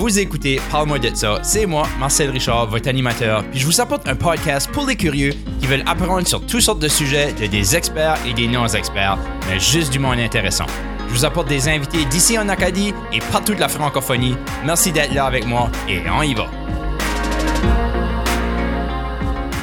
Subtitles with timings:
[0.00, 1.40] Vous écoutez Parle-moi de ça.
[1.42, 3.44] C'est moi, Marcel Richard, votre animateur.
[3.50, 6.78] Puis je vous apporte un podcast pour les curieux qui veulent apprendre sur toutes sortes
[6.78, 10.64] de sujets de des experts et des non-experts, mais juste du monde intéressant.
[11.06, 14.36] Je vous apporte des invités d'ici en Acadie et partout de la francophonie.
[14.64, 16.46] Merci d'être là avec moi et on y va.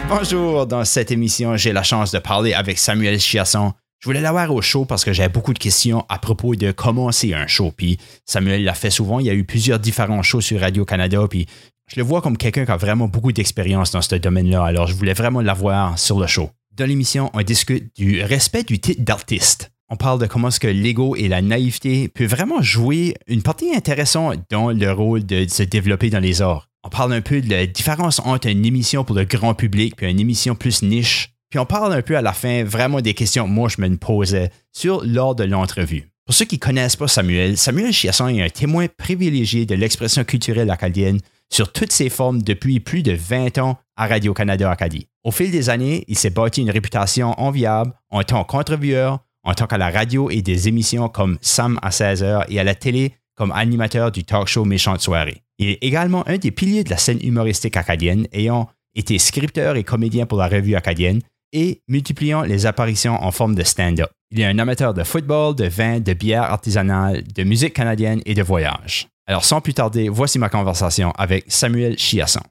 [0.07, 3.73] Bonjour, dans cette émission, j'ai la chance de parler avec Samuel Chiasson.
[3.99, 7.11] Je voulais l'avoir au show parce que j'avais beaucoup de questions à propos de comment
[7.11, 7.73] c'est un show.
[7.75, 9.19] Puis Samuel l'a fait souvent.
[9.19, 11.25] Il y a eu plusieurs différents shows sur Radio-Canada.
[11.27, 11.47] Puis
[11.87, 14.63] je le vois comme quelqu'un qui a vraiment beaucoup d'expérience dans ce domaine-là.
[14.63, 16.51] Alors je voulais vraiment l'avoir sur le show.
[16.75, 19.71] Dans l'émission, on discute du respect du titre d'artiste.
[19.89, 23.73] On parle de comment est-ce que l'ego et la naïveté peuvent vraiment jouer une partie
[23.73, 26.69] intéressante dans le rôle de se développer dans les arts.
[26.83, 30.09] On parle un peu de la différence entre une émission pour le grand public et
[30.09, 33.45] une émission plus niche puis on parle un peu à la fin vraiment des questions
[33.45, 36.09] que moi je me posais sur lors de l'entrevue.
[36.25, 40.25] Pour ceux qui ne connaissent pas Samuel, Samuel Chiasson est un témoin privilégié de l'expression
[40.25, 45.07] culturelle acadienne sur toutes ses formes depuis plus de 20 ans à Radio-Canada Acadie.
[45.23, 49.67] Au fil des années, il s'est bâti une réputation enviable en tant qu'entrevueur, en tant
[49.67, 53.53] qu'à la radio et des émissions comme Sam à 16h et à la télé comme
[53.53, 55.43] animateur du talk show Méchante Soirée.
[55.59, 59.83] Il est également un des piliers de la scène humoristique acadienne, ayant été scripteur et
[59.83, 61.21] comédien pour la revue acadienne,
[61.53, 64.09] et multipliant les apparitions en forme de stand-up.
[64.31, 68.33] Il est un amateur de football, de vin, de bière artisanale, de musique canadienne et
[68.33, 69.07] de voyage.
[69.25, 72.41] Alors sans plus tarder, voici ma conversation avec Samuel Chiasson.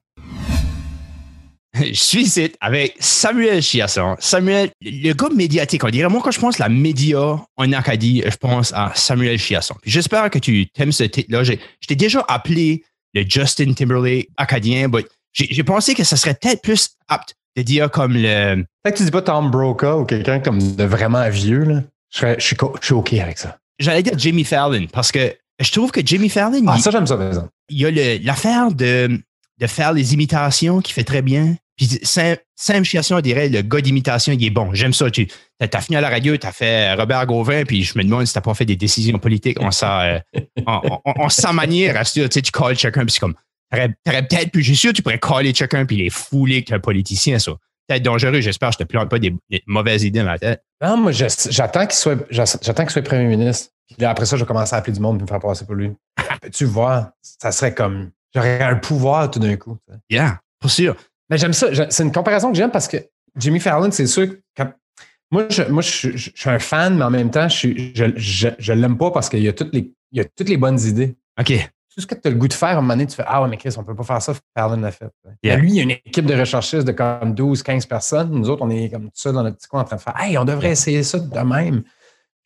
[1.75, 4.17] Je suis ici avec Samuel Chiasson.
[4.19, 8.23] Samuel, le gars médiatique, on dirait, moi quand je pense à la média en Acadie,
[8.25, 9.75] je pense à Samuel Chiasson.
[9.85, 11.45] J'espère que tu aimes ce titre-là.
[11.45, 16.63] Je t'ai déjà appelé le Justin Timberlake acadien, mais j'ai pensé que ça serait peut-être
[16.63, 18.65] plus apte de dire comme le.
[18.85, 21.83] Fait que tu dis pas Tom Brokaw ou quelqu'un comme de vraiment vieux, là.
[22.15, 23.59] Je, suis, je OK avec ça.
[23.79, 26.65] J'allais dire Jimmy Fallon parce que je trouve que Jimmy Fallon.
[26.69, 27.49] Ah, ça, j'aime ça, par exemple.
[27.69, 29.21] Il y a l'affaire de,
[29.59, 31.57] de faire les imitations qui fait très bien.
[31.77, 34.73] Puis Sam Chiasson, on dirait, le gars d'imitation, il est bon.
[34.73, 35.11] J'aime ça.
[35.11, 35.29] Tu
[35.61, 38.33] as, fini à la radio, tu as fait Robert Gauvin, puis je me demande si
[38.33, 40.21] tu n'as pas fait des décisions politiques en sa, euh,
[41.29, 42.03] sa manière.
[42.05, 43.35] Tu, sais, tu calls chacun, puis c'est comme,
[43.71, 46.81] T'aurais peut-être, plus, je suis sûr, tu pourrais caler chacun puis les fouler que un
[46.81, 47.53] politicien, ça.
[47.89, 49.35] Peut-être dangereux, j'espère, je te plante pas des,
[49.67, 50.65] mauvaises idées dans la tête.
[50.83, 53.71] Non, moi, j'attends qu'il soit, j'attends qu'il soit premier ministre.
[53.97, 55.77] Puis après ça, je vais commencer à appeler du monde pour me faire passer pour
[55.77, 55.93] lui.
[56.53, 59.79] tu vois, ça serait comme, j'aurais un pouvoir tout d'un coup.
[60.11, 60.97] Yeah, pour sûr.
[61.31, 61.69] Mais j'aime ça.
[61.91, 62.97] C'est une comparaison que j'aime parce que
[63.37, 64.29] Jimmy Fallon, c'est sûr,
[65.33, 68.97] moi, je, moi je, suis un fan, mais en même temps, je, je, je, l'aime
[68.97, 71.17] pas parce qu'il y a toutes les, il y a toutes les bonnes idées.
[71.39, 71.53] OK
[71.97, 73.25] tout ce que tu as le goût de faire, à un moment donné, tu fais
[73.27, 75.09] Ah ouais, mais Chris, on ne peut pas faire ça, Fallon l'a fait.
[75.43, 78.31] Lui, il y a une équipe de recherchistes de comme 12, 15 personnes.
[78.31, 80.15] Nous autres, on est comme tout ça dans notre petit coin en train de faire
[80.19, 81.83] Hey, on devrait essayer ça de même.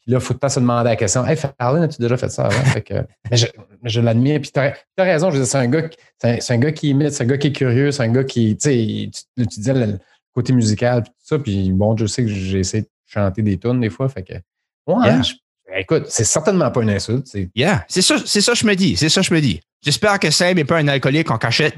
[0.03, 2.47] Puis là, il faut pas se demander la question Hey, Fallon, as-tu déjà fait ça
[2.47, 2.65] avant?
[2.65, 2.95] fait que,
[3.31, 3.47] mais je,
[3.83, 4.41] je l'admire.
[4.41, 5.89] Puis tu as, raison, je veux dire, c'est un, gars,
[6.19, 8.57] c'est un, gars qui imite, c'est un gars qui est curieux, c'est un gars qui,
[8.57, 9.99] tu sais, tu, disais le,
[10.33, 11.39] côté musical, puis tout ça.
[11.39, 14.09] Puis bon, je sais que j'ai essayé de chanter des tunes des fois.
[14.09, 14.35] Fait que,
[14.87, 15.35] ouais, je,
[15.77, 17.27] Écoute, c'est certainement pas une insulte.
[17.27, 17.49] C'est...
[17.55, 18.97] Yeah, c'est ça, c'est ça que je me dis.
[18.97, 19.61] C'est ça que je me dis.
[19.83, 21.77] J'espère que Sam n'est pas un alcoolique en cachette.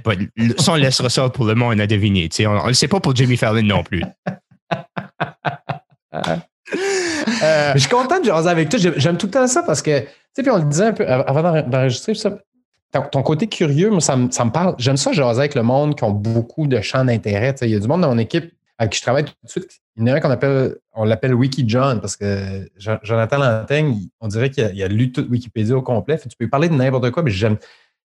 [0.58, 2.28] ça, on laissera ça pour le monde à deviner.
[2.40, 4.02] On ne le sait pas pour Jimmy Fallon non plus.
[7.42, 8.78] Euh, je suis content de jaser avec toi.
[8.96, 11.06] J'aime tout le temps ça parce que, tu sais, puis on le disait un peu
[11.06, 12.38] avant d'enregistrer, ça,
[12.92, 14.74] ton, côté curieux, moi, ça, me, ça me parle.
[14.78, 17.54] J'aime ça jaser avec le monde qui ont beaucoup de champs d'intérêt.
[17.62, 18.52] Il y a du monde dans mon équipe
[18.82, 19.80] avec qui je travaille tout de suite.
[19.96, 24.08] Il y en a un qu'on appelle, on l'appelle Wiki John parce que Jonathan Lantaigne,
[24.20, 26.18] on dirait qu'il a, lu toute Wikipédia au complet.
[26.18, 27.56] tu peux parler de n'importe quoi, mais j'aime,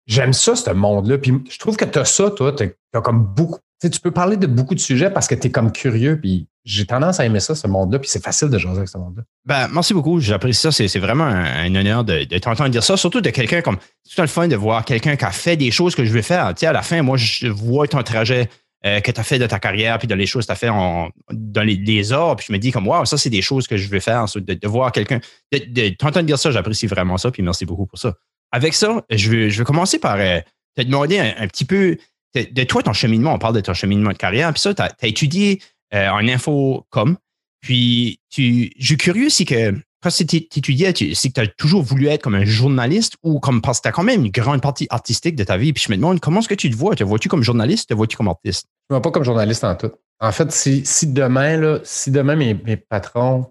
[0.06, 1.18] j'aime ça, ce monde-là.
[1.18, 2.72] Puis je trouve que tu as ça, toi, tu
[3.02, 3.58] comme beaucoup.
[3.80, 6.20] Tu, peux parler de beaucoup de sujets parce que tu es comme curieux.
[6.20, 7.98] Puis j'ai tendance à aimer ça, ce monde-là.
[7.98, 9.24] Puis c'est facile de jaser avec ce monde-là.
[9.44, 10.20] Ben, merci beaucoup.
[10.20, 10.70] J'apprécie ça.
[10.70, 12.96] C'est, vraiment un, honneur de, de, t'entendre dire ça.
[12.96, 13.78] Surtout de quelqu'un comme.
[14.04, 16.22] C'est tout le fun de voir quelqu'un qui a fait des choses que je veux
[16.22, 16.54] faire.
[16.54, 18.48] Tu à la fin, moi, je vois ton trajet
[18.84, 20.56] euh, que tu as fait de ta carrière, puis dans les choses que tu as
[20.56, 23.68] fait dans les, les, arts, puis je me dis comme, wow, ça, c'est des choses
[23.68, 25.20] que je veux faire, de, voir quelqu'un,
[25.52, 28.14] de, de dire ça, j'apprécie vraiment ça, puis merci beaucoup pour ça.
[28.50, 30.40] Avec ça, je veux, je veux commencer par euh,
[30.76, 31.96] te demander un, petit peu
[32.34, 34.92] de, toi, ton cheminement, on parle de ton cheminement de carrière, puis ça, tu as,
[35.02, 35.60] étudié
[35.94, 37.16] euh, en info com,
[37.60, 41.82] puis tu, je suis curieux si que quand tu étudiais, c'est que tu as toujours
[41.82, 44.60] voulu être comme un journaliste ou comme parce que tu as quand même une grande
[44.60, 45.72] partie artistique de ta vie.
[45.72, 46.96] Puis je me demande comment est-ce que tu te vois?
[46.96, 47.88] Te vois-tu comme journaliste?
[47.88, 48.66] Te vois-tu comme artiste?
[48.90, 49.92] Je ne vois pas comme journaliste en tout.
[50.18, 53.46] En fait, si, demain, là, si demain mes, patrons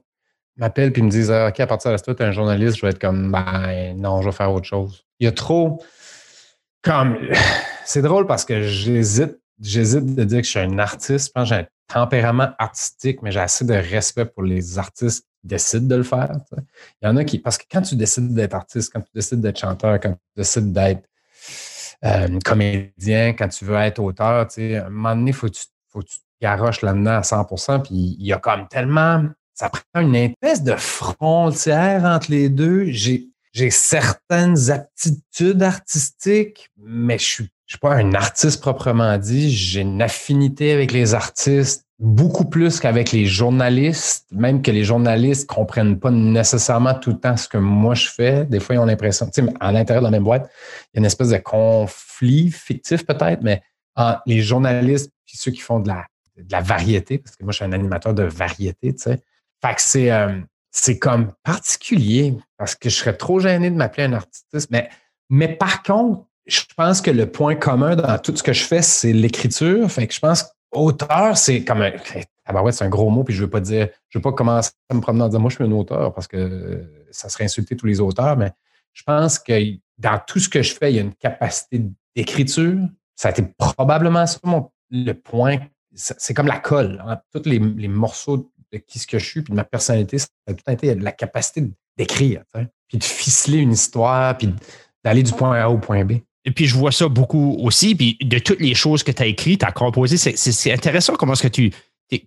[0.57, 2.91] m'appellent et me disent OK, à partir de là, tu es un journaliste, je vais
[2.91, 5.05] être comme ben non, je vais faire autre chose.
[5.19, 5.81] Il y a trop
[6.83, 7.17] comme
[7.85, 11.27] c'est drôle parce que j'hésite, j'hésite de dire que je suis un artiste.
[11.27, 15.25] Je pense que j'ai un tempérament artistique, mais j'ai assez de respect pour les artistes
[15.43, 16.31] décide de le faire.
[17.01, 17.39] Il y en a qui.
[17.39, 20.71] Parce que quand tu décides d'être artiste, quand tu décides d'être chanteur, quand tu décides
[20.71, 21.07] d'être
[22.03, 25.65] euh, comédien, quand tu veux être auteur, à un moment donné, il faut que tu,
[25.89, 29.23] faut tu garoches là-dedans à 100% puis il y a comme tellement,
[29.53, 32.85] ça prend une espèce de frontière entre les deux.
[32.85, 39.49] J'ai, j'ai certaines aptitudes artistiques, mais je suis, je suis pas un artiste proprement dit.
[39.49, 45.47] J'ai une affinité avec les artistes beaucoup plus qu'avec les journalistes, même que les journalistes
[45.47, 48.43] comprennent pas nécessairement tout le temps ce que moi je fais.
[48.43, 50.97] Des fois, ils ont l'impression, tu sais, à l'intérieur de la même boîte, il y
[50.97, 53.61] a une espèce de conflit fictif peut-être, mais
[54.25, 57.55] les journalistes puis ceux qui font de la, de la variété, parce que moi, je
[57.55, 59.21] suis un animateur de variété, tu sais.
[59.61, 60.41] Fait que c'est, euh,
[60.71, 64.67] c'est comme particulier parce que je serais trop gêné de m'appeler un artiste.
[64.71, 64.89] Mais,
[65.29, 68.81] mais par contre, je pense que le point commun dans tout ce que je fais,
[68.81, 69.89] c'est l'écriture.
[69.91, 71.91] Fait que je pense auteur, c'est comme un.
[72.53, 74.93] Ouais, c'est un gros mot, puis je veux pas dire, je veux pas commencer à
[74.93, 77.85] me promener en disant moi je suis un auteur parce que ça serait insulter tous
[77.85, 78.51] les auteurs, mais
[78.93, 79.53] je pense que
[79.97, 81.81] dans tout ce que je fais, il y a une capacité
[82.15, 82.79] d'écriture.
[83.15, 84.39] Ça a été probablement ça
[84.89, 85.59] le point.
[85.93, 87.01] C'est comme la colle.
[87.07, 87.21] Hein.
[87.33, 90.53] Tous les, morceaux de qui ce que je suis, puis de ma personnalité, ça a
[90.53, 92.43] tout été la capacité d'écrire,
[92.87, 94.53] puis de ficeler une histoire, puis
[95.03, 96.13] d'aller du point A au point B.
[96.45, 97.95] Et puis je vois ça beaucoup aussi.
[97.95, 101.33] Puis de toutes les choses que tu as écrites, tu as composé, c'est intéressant comment
[101.33, 101.71] est-ce que tu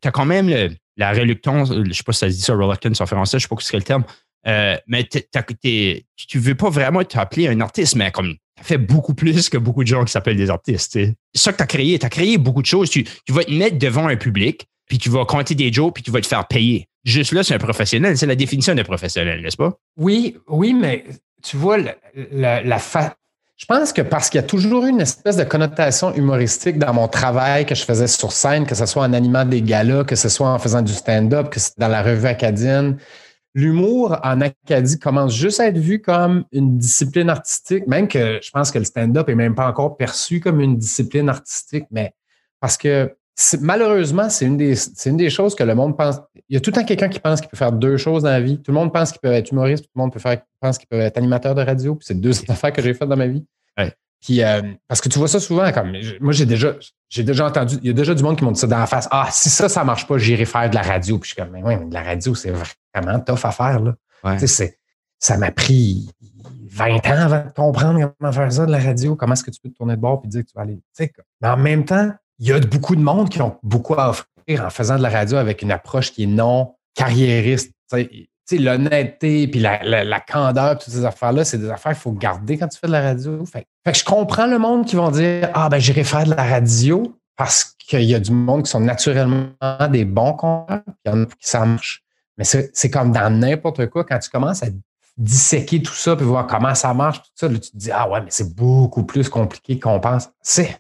[0.05, 3.01] as quand même la reluctance, je ne sais pas si ça se dit ça, reluctance
[3.01, 4.05] en français, je ne sais pas ce que c'est le terme,
[4.47, 9.15] euh, mais tu ne veux pas vraiment t'appeler un artiste, mais comme tu fait beaucoup
[9.15, 10.93] plus que beaucoup de gens qui s'appellent des artistes.
[10.93, 11.99] C'est ça que tu as créé.
[11.99, 12.89] Tu as créé beaucoup de choses.
[12.89, 16.11] Tu, vas te mettre devant un public, puis tu vas compter des jokes, puis tu
[16.11, 16.87] vas te faire payer.
[17.05, 18.17] Juste là, c'est un professionnel.
[18.17, 19.79] C'est la définition d'un professionnel, n'est-ce pas?
[19.97, 21.05] Oui, oui, mais
[21.43, 21.97] tu vois, la,
[22.33, 22.79] la, la,
[23.57, 26.93] je pense que parce qu'il y a toujours eu une espèce de connotation humoristique dans
[26.93, 30.17] mon travail que je faisais sur scène, que ce soit en animant des galas, que
[30.17, 32.99] ce soit en faisant du stand-up, que c'est dans la revue acadienne.
[33.55, 38.51] L'humour en Acadie commence juste à être vu comme une discipline artistique, même que je
[38.51, 42.13] pense que le stand-up est même pas encore perçu comme une discipline artistique, mais
[42.59, 43.15] parce que
[43.61, 44.75] malheureusement, c'est une, des,
[45.07, 46.21] une des choses que le monde pense.
[46.49, 48.31] Il y a tout le temps quelqu'un qui pense qu'il peut faire deux choses dans
[48.31, 48.61] la vie.
[48.61, 50.89] Tout le monde pense qu'il peut être humoriste, tout le monde peut faire, pense qu'il
[50.89, 51.99] peut être animateur de radio.
[52.01, 53.45] c'est deux affaires que j'ai faites dans ma vie.
[54.25, 56.75] Puis, euh, parce que tu vois ça souvent, comme moi, j'ai déjà,
[57.11, 58.87] j'ai déjà entendu, il y a déjà du monde qui m'ont dit ça dans la
[58.87, 59.07] face.
[59.11, 61.19] Ah, si ça, ça marche pas, j'irai faire de la radio.
[61.19, 63.81] Puis je suis comme, mais oui, mais de la radio, c'est vraiment tough à faire.
[63.81, 63.95] Là.
[65.19, 66.09] ça m'a pris
[66.71, 69.15] 20 ans avant de comprendre comment faire ça de la radio.
[69.15, 70.81] Comment est-ce que tu peux te tourner de bord et dire que tu vas aller.
[71.43, 74.65] Mais en même temps, il y a beaucoup de monde qui ont beaucoup à offrir
[74.65, 77.73] en faisant de la radio avec une approche qui est non carriériste.
[78.53, 82.69] L'honnêteté, puis la, la, candeur, toutes ces affaires-là, c'est des affaires qu'il faut garder quand
[82.69, 83.43] tu fais de la radio.
[83.47, 86.45] Fait, que je comprends le monde qui vont dire Ah, ben, j'irai faire de la
[86.45, 89.49] radio parce qu'il y a du monde qui sont naturellement
[89.91, 92.03] des bons compteurs, puis il y en a qui ça marche.
[92.37, 94.67] Mais c'est comme dans n'importe quoi, quand tu commences à
[95.17, 98.09] disséquer tout ça, puis voir comment ça marche, tout ça, là, tu te dis Ah
[98.11, 100.29] ouais, mais c'est beaucoup plus compliqué qu'on pense.
[100.43, 100.77] C'est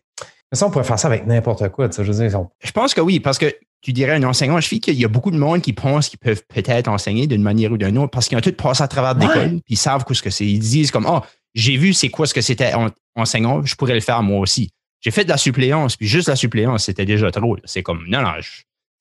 [0.54, 1.88] mais ça, on pourrait faire ça avec n'importe quoi.
[1.90, 3.52] Je, veux dire, je pense que oui, parce que
[3.82, 6.20] tu dirais un enseignant, je sais qu'il y a beaucoup de monde qui pensent qu'ils
[6.20, 9.14] peuvent peut-être enseigner d'une manière ou d'une autre parce qu'ils ont tout passé à travers
[9.14, 10.46] l'école, puis ils savent ce que c'est.
[10.46, 11.22] Ils disent comme Oh,
[11.54, 12.72] j'ai vu c'est quoi ce que c'était
[13.16, 14.70] enseignant, je pourrais le faire moi aussi.
[15.00, 17.56] J'ai fait de la suppléance, puis juste la suppléance, c'était déjà trop.
[17.64, 18.34] C'est comme non, non,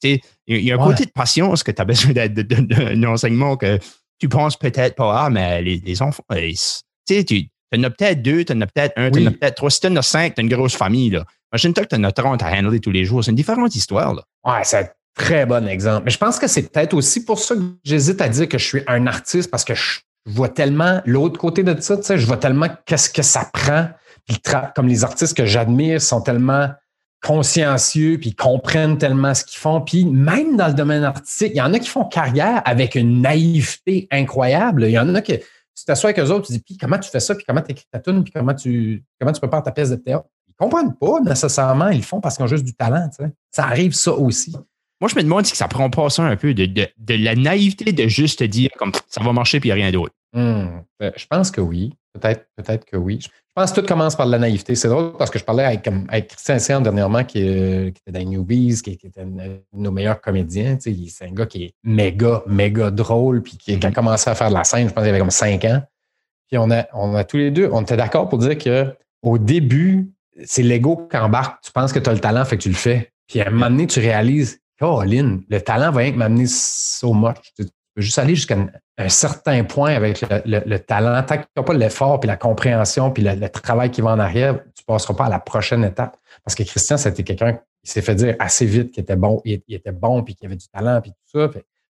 [0.01, 3.77] il y a un côté de patience que tu as besoin d'être d'un enseignement que
[4.17, 6.23] tu penses peut-être pas, ah, mais les, les enfants,
[7.07, 9.31] tu tu tu en as peut-être deux, tu en as peut-être un, tu en as
[9.31, 9.69] peut-être trois.
[9.69, 11.09] Si tu en as cinq, tu as une grosse famille.
[11.09, 11.25] Là.
[11.51, 13.23] Imagine-toi que tu en as 30 à handler tous les jours.
[13.23, 14.15] C'est une différente histoire.
[14.15, 14.23] Là.
[14.45, 16.03] Ouais, c'est un très bon exemple.
[16.05, 18.65] Mais je pense que c'est peut-être aussi pour ça que j'hésite à dire que je
[18.65, 21.97] suis un artiste parce que je vois tellement l'autre côté de ça.
[21.97, 23.89] Tu sais, je vois tellement qu'est-ce que ça prend.
[24.27, 24.37] Puis,
[24.75, 26.69] comme les artistes que j'admire sont tellement
[27.23, 29.81] consciencieux, puis comprennent tellement ce qu'ils font.
[29.81, 33.21] Puis même dans le domaine artistique, il y en a qui font carrière avec une
[33.21, 34.83] naïveté incroyable.
[34.83, 35.39] Il y en a qui,
[35.75, 37.71] tu t'assois avec eux autres, tu dis, puis comment tu fais ça, puis comment tu
[37.71, 40.25] écris ta tune, puis comment tu, comment tu prépares ta pièce de théâtre?
[40.47, 43.09] Ils ne comprennent pas nécessairement, ils le font parce qu'ils ont juste du talent.
[43.51, 44.55] Ça arrive ça aussi.
[45.01, 47.91] Moi, je me demande si ça prend pas ça un peu de, de, la naïveté
[47.91, 50.13] de juste te dire comme ça va marcher puis rien d'autre.
[50.33, 50.81] Hmm.
[50.99, 51.93] Ben, je pense que oui.
[52.13, 53.19] Peut-être peut que oui.
[53.21, 54.75] Je pense que tout commence par de la naïveté.
[54.75, 58.81] C'est drôle parce que je parlais avec, avec Christian Sian dernièrement, qui, était dans Newbies,
[58.83, 60.77] qui, qui était un de nos meilleurs comédiens.
[60.79, 63.93] C'est un gars qui est méga, méga drôle, puis qui, a mm-hmm.
[63.93, 65.81] commencé à faire de la scène, je pense qu'il avait comme cinq ans.
[66.47, 69.37] Puis on a, on a tous les deux, on était d'accord pour dire que au
[69.37, 70.11] début,
[70.45, 71.63] c'est l'ego qui embarque.
[71.63, 73.11] Tu penses que tu as le talent, fait que tu le fais.
[73.27, 77.13] Puis à un moment donné, tu réalises, Caroline, le talent va rien que m'amener so
[77.13, 77.37] much.
[77.55, 78.57] Tu peux juste aller jusqu'à
[78.97, 81.23] un certain point avec le, talent.
[81.23, 84.19] Tant que tu n'as pas l'effort, puis la compréhension, puis le, travail qui va en
[84.19, 86.17] arrière, tu ne passeras pas à la prochaine étape.
[86.43, 89.61] Parce que Christian, c'était quelqu'un qui s'est fait dire assez vite qu'il était bon, il,
[89.67, 91.49] était bon, puis qu'il avait du talent, puis tout ça.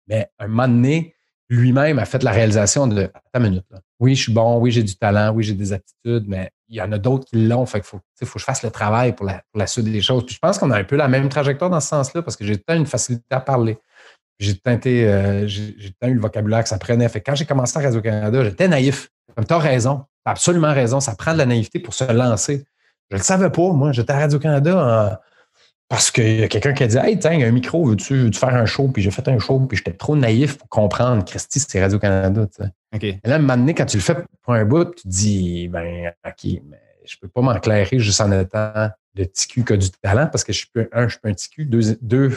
[0.09, 1.15] Mais un moment donné,
[1.49, 3.67] lui-même a fait la réalisation de ta minute.
[3.71, 3.81] Là.
[4.01, 6.83] Oui, je suis bon, oui, j'ai du talent, oui, j'ai des aptitudes, mais il y
[6.83, 7.67] en a d'autres qui l'ont.
[7.67, 10.01] Fait qu'il faut, faut que je fasse le travail pour la, pour la suite des
[10.01, 10.25] choses.
[10.27, 12.45] Puis je pense qu'on a un peu la même trajectoire dans ce sens-là parce que
[12.45, 13.79] j'ai tant une facilité à parler.
[14.39, 17.09] J'ai tant, euh, j'ai eu le vocabulaire que ça prenait.
[17.09, 19.09] Fait quand j'ai commencé à Radio-Canada, j'étais naïf.
[19.35, 21.01] Comme tu as raison, tu as absolument raison.
[21.01, 22.65] Ça prend de la naïveté pour se lancer.
[23.11, 23.93] Je ne le savais pas, moi.
[23.93, 25.21] J'étais à Radio-Canada
[25.89, 28.67] parce qu'il y a quelqu'un qui a dit Hey, tiens, un micro, veux-tu faire un
[28.67, 28.89] show?
[28.89, 31.25] Puis j'ai fait un show, puis j'étais trop naïf pour comprendre.
[31.25, 32.47] Christy, c'est Radio-Canada.
[33.01, 35.69] Et là, un moment donné, quand tu le fais pour un bout, tu te dis
[35.69, 39.91] Ben, OK, mais je peux pas m'enclairer juste en étant le ticu qui a du
[39.91, 41.65] talent parce que je suis un, je suis un ticu.
[41.65, 42.31] Deux, deux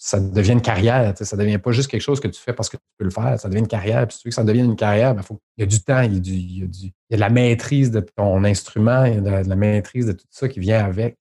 [0.00, 1.12] ça devient une carrière.
[1.20, 3.10] Ça ne devient pas juste quelque chose que tu fais parce que tu peux le
[3.10, 3.38] faire.
[3.38, 4.06] Ça devient une carrière.
[4.06, 5.22] Puis tu veux que ça devienne une carrière, ben,
[5.56, 7.20] il y a du temps, il y a, du, il, y a y a de
[7.20, 10.60] la maîtrise de ton instrument, il y a de la, maîtrise de tout ça qui
[10.60, 11.16] vient avec.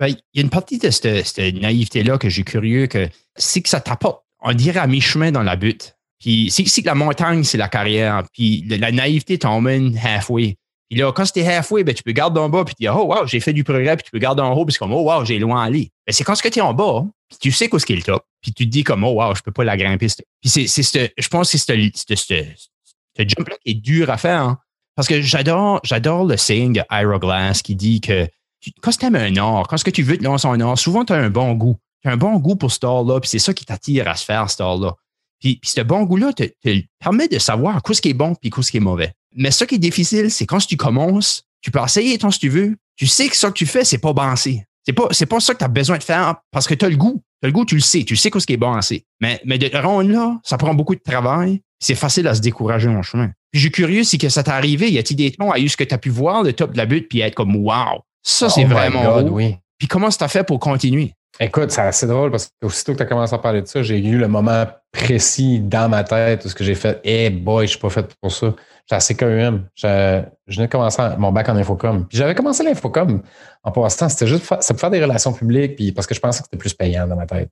[0.00, 3.68] Ben, il y a une partie de cette, naïveté-là que j'ai curieux que c'est que
[3.68, 5.96] ça t'apporte, on dirait à mi-chemin dans la butte.
[6.18, 8.22] Puis c'est que la montagne, c'est la carrière.
[8.32, 10.56] Puis la naïveté t'emmène halfway.
[10.92, 13.06] Puis là, quand c'était halfway, ben, tu peux garder en bas, puis tu dis, oh,
[13.06, 15.10] wow, j'ai fait du progrès, puis tu peux garder en haut, puis c'est comme, oh,
[15.10, 15.90] wow, j'ai loin à aller.
[16.06, 17.94] Ben, c'est quand ce que tu es en bas, puis tu sais quoi ce qui
[17.94, 20.08] est le top, puis tu te dis comme, oh, wow, je peux pas la grimper.
[20.42, 24.42] Puis c'est, c'est je pense que c'est ce, jump-là qui est dur à faire.
[24.42, 24.58] Hein.
[24.94, 28.28] Parce que j'adore, j'adore le saying de Ira Glass qui dit que
[28.82, 31.06] quand tu aimes un art, quand ce que tu veux te lancer un art, souvent
[31.06, 31.78] tu as un bon goût.
[32.02, 34.26] Tu as un bon goût pour ce art-là, puis c'est ça qui t'attire à se
[34.26, 34.94] faire, ce art-là.
[35.42, 38.34] Puis, puis ce bon goût-là te, te, permet de savoir quoi ce qui est bon
[38.36, 39.12] puis quoi ce qui est mauvais.
[39.34, 42.48] Mais ce qui est difficile, c'est quand tu commences, tu peux essayer tant si tu
[42.48, 42.76] veux.
[42.96, 44.64] Tu sais que ce que tu fais, c'est pas bancé.
[44.86, 46.88] C'est pas, c'est pas ça que tu as besoin de faire parce que tu as
[46.88, 47.22] le goût.
[47.40, 48.04] Tu as le goût, tu le sais.
[48.04, 49.04] Tu sais quoi ce qui est bancé.
[49.20, 51.60] Mais, mais de rendre là, ça prend beaucoup de travail.
[51.80, 53.32] C'est facile à se décourager en chemin.
[53.50, 54.90] Puis je suis curieux si que ça t'est arrivé.
[54.90, 56.78] Y a-t-il des temps à eu ce que tu as pu voir le top de
[56.78, 59.30] la butte puis être comme wow, ça c'est oh vraiment beau.
[59.30, 59.56] Oui.
[59.78, 61.14] Puis comment ça t'a fait pour continuer?
[61.40, 63.82] Écoute, c'est assez drôle parce que aussitôt que tu as commencé à parler de ça,
[63.82, 67.66] j'ai eu le moment précis dans ma tête où ce que j'ai fait, eh boy,
[67.66, 68.54] je suis pas fait pour ça.
[68.84, 69.66] J'étais assez QM.
[69.74, 72.06] Je, je venais de commencer mon bac en infocom.
[72.06, 73.22] Puis j'avais commencé l'infocom
[73.62, 74.08] en passant.
[74.08, 76.74] C'était juste pour faire, des relations publiques, puis parce que je pensais que c'était plus
[76.74, 77.50] payant dans ma tête.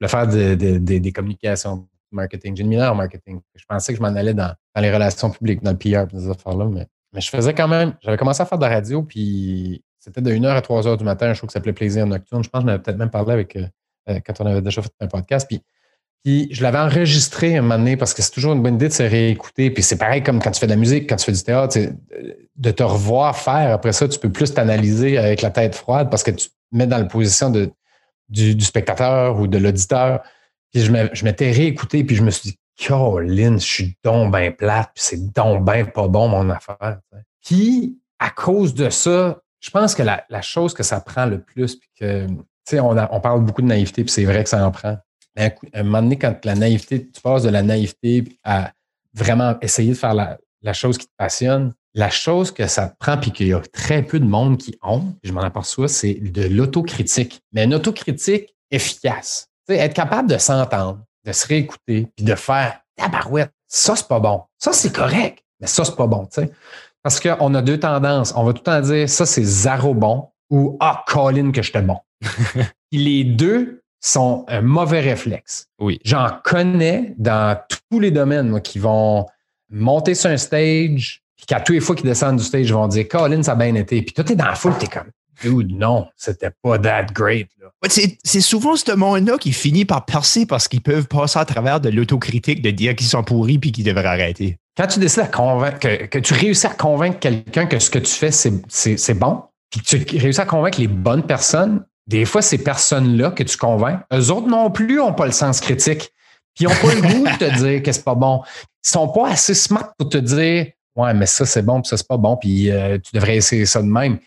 [0.00, 2.56] Le faire des communications marketing.
[2.56, 3.40] J'ai une mineure en marketing.
[3.54, 6.66] Je pensais que je m'en allais dans, les relations publiques, dans le PR, des affaires-là.
[6.66, 7.94] Mais, mais je faisais quand même.
[8.02, 11.30] J'avais commencé à faire de la radio, puis c'était de 1h à 3h du matin,
[11.30, 12.44] un show qui s'appelait Plaisir Nocturne.
[12.44, 13.66] Je pense que je m'avais peut-être même parlé avec euh,
[14.10, 15.46] euh, quand on avait déjà fait un podcast.
[15.48, 15.62] Puis
[16.24, 18.92] puis je l'avais enregistré un moment donné parce que c'est toujours une bonne idée de
[18.92, 19.70] se réécouter.
[19.70, 21.78] Puis c'est pareil comme quand tu fais de la musique, quand tu fais du théâtre,
[22.56, 23.72] de te revoir faire.
[23.72, 26.86] Après ça, tu peux plus t'analyser avec la tête froide parce que tu te mets
[26.86, 27.70] dans la position de,
[28.28, 30.22] du, spectateur ou de l'auditeur.
[30.72, 34.90] Puis je m'étais réécouté, puis je me suis dit, Caroline, je suis donc bien plate,
[34.94, 36.98] puis c'est donc bien pas bon mon affaire.
[37.44, 41.76] Puis à cause de ça, je pense que la, chose que ça prend le plus,
[41.76, 42.34] puis que, tu
[42.64, 44.98] sais, on, parle beaucoup de naïveté, puis c'est vrai que ça en prend
[45.38, 48.72] à un moment donné, quand la naïveté, tu passes de la naïveté à
[49.14, 53.30] vraiment essayer de faire la, chose qui te passionne, la chose que ça prend, puis
[53.30, 57.40] qu'il y a très peu de monde qui ont, je m'en aperçois, c'est de l'autocritique.
[57.52, 59.48] Mais une autocritique efficace.
[59.68, 64.42] être capable de s'entendre, de se réécouter, puis de faire tabarouette, ça, c'est pas bon.
[64.58, 66.28] Ça, c'est correct, mais ça, c'est pas bon.
[67.02, 68.32] Parce qu'on a deux tendances.
[68.36, 71.82] On va tout le temps dire ça, c'est zéro bon ou Ah, Colin, que j'étais
[71.82, 71.98] bon.
[72.92, 75.66] les deux sont un mauvais réflexe.
[75.80, 76.00] Oui.
[76.04, 77.58] J'en connais dans
[77.90, 79.26] tous les domaines, moi, qui vont
[79.70, 82.88] monter sur un stage, puis qu'à tous les fois qu'ils descendent du stage, ils vont
[82.88, 84.02] dire Colin, ça a bien été.
[84.02, 85.10] Puis toi, t'es dans la foule, t'es comme
[85.42, 87.48] Dude, non, c'était pas that great.
[87.86, 91.90] C'est souvent ce monde-là qui finit par percer parce qu'ils peuvent passer à travers de
[91.90, 94.58] l'autocritique de dire qu'ils sont pourris puis qu'ils devraient arrêter.
[94.78, 97.98] Quand tu décides à convaincre, que, que tu réussis à convaincre quelqu'un que ce que
[97.98, 102.42] tu fais, c'est bon, puis que tu réussis à convaincre les bonnes personnes, des fois,
[102.42, 106.12] ces personnes-là que tu convaincs, eux autres non plus n'ont pas le sens critique.
[106.54, 108.42] Puis ils n'ont pas le goût de te dire que c'est pas bon.
[108.84, 111.96] Ils sont pas assez smart pour te dire Ouais, mais ça, c'est bon, puis ça,
[111.96, 114.18] c'est pas bon, puis euh, tu devrais essayer ça de même.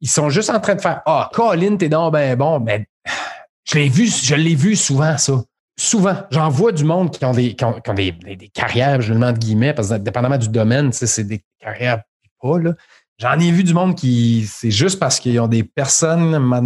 [0.00, 2.60] Ils sont juste en train de faire Ah, Colin, t'es donc ben bon.
[2.60, 2.86] Mais
[3.64, 5.34] je l'ai vu, je l'ai vu souvent, ça.
[5.78, 6.16] Souvent.
[6.30, 9.38] J'en vois du monde qui ont des, qui ont, des, des, carrières, je le demande
[9.38, 12.02] guillemets, parce que dépendamment du domaine, c'est des carrières
[12.40, 12.74] pas, là.
[13.18, 16.60] J'en ai vu du monde qui, c'est juste parce qu'ils ont des personnes, à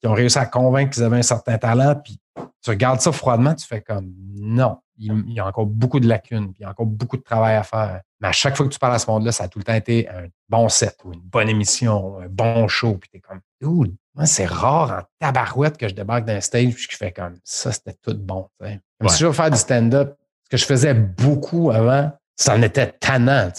[0.00, 2.18] qui ont réussi à convaincre qu'ils avaient un certain talent, puis
[2.62, 6.52] tu regardes ça froidement, tu fais comme non, il, y a encore beaucoup de lacunes,
[6.52, 8.00] puis il y a encore beaucoup de travail à faire.
[8.20, 9.74] Mais à chaque fois que tu parles à ce monde-là, ça a tout le temps
[9.74, 13.94] été un bon set ou une bonne émission, un bon show, puis t'es comme, dude,
[14.14, 17.72] moi, c'est rare en tabarouette que je débarque d'un stage puis je fais comme ça,
[17.72, 18.48] c'était tout bon.
[18.58, 22.62] Comme si je veux faire du stand-up, ce que je faisais beaucoup avant, ça en
[22.62, 23.50] était tannant.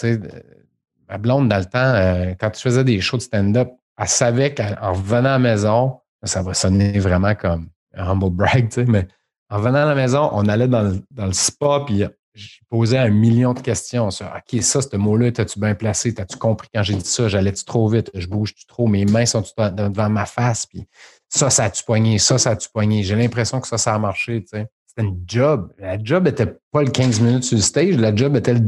[1.08, 4.54] Ma blonde, dans le temps, euh, quand tu faisais des shows de stand-up, elle savait
[4.54, 9.08] qu'en revenant à la maison, ça va sonner vraiment comme un humble brag, mais
[9.50, 13.54] en venant à la maison, on allait dans le, spa, puis je posais un million
[13.54, 16.14] de questions sur OK, ça, ce mot-là, t'as-tu bien placé?
[16.14, 17.28] T'as-tu compris quand j'ai dit ça?
[17.28, 18.10] J'allais-tu trop vite?
[18.14, 18.88] Je bouge-tu trop?
[18.88, 20.66] Mes mains sont devant ma face?
[20.66, 20.88] Puis
[21.28, 22.18] ça, ça a-tu poigné?
[22.20, 23.04] Ça, ça a-tu poigné?
[23.04, 24.44] J'ai l'impression que ça, ça a marché.
[24.46, 25.72] C'était une job.
[25.78, 28.60] La job n'était pas le 15 minutes sur le stage, la job était le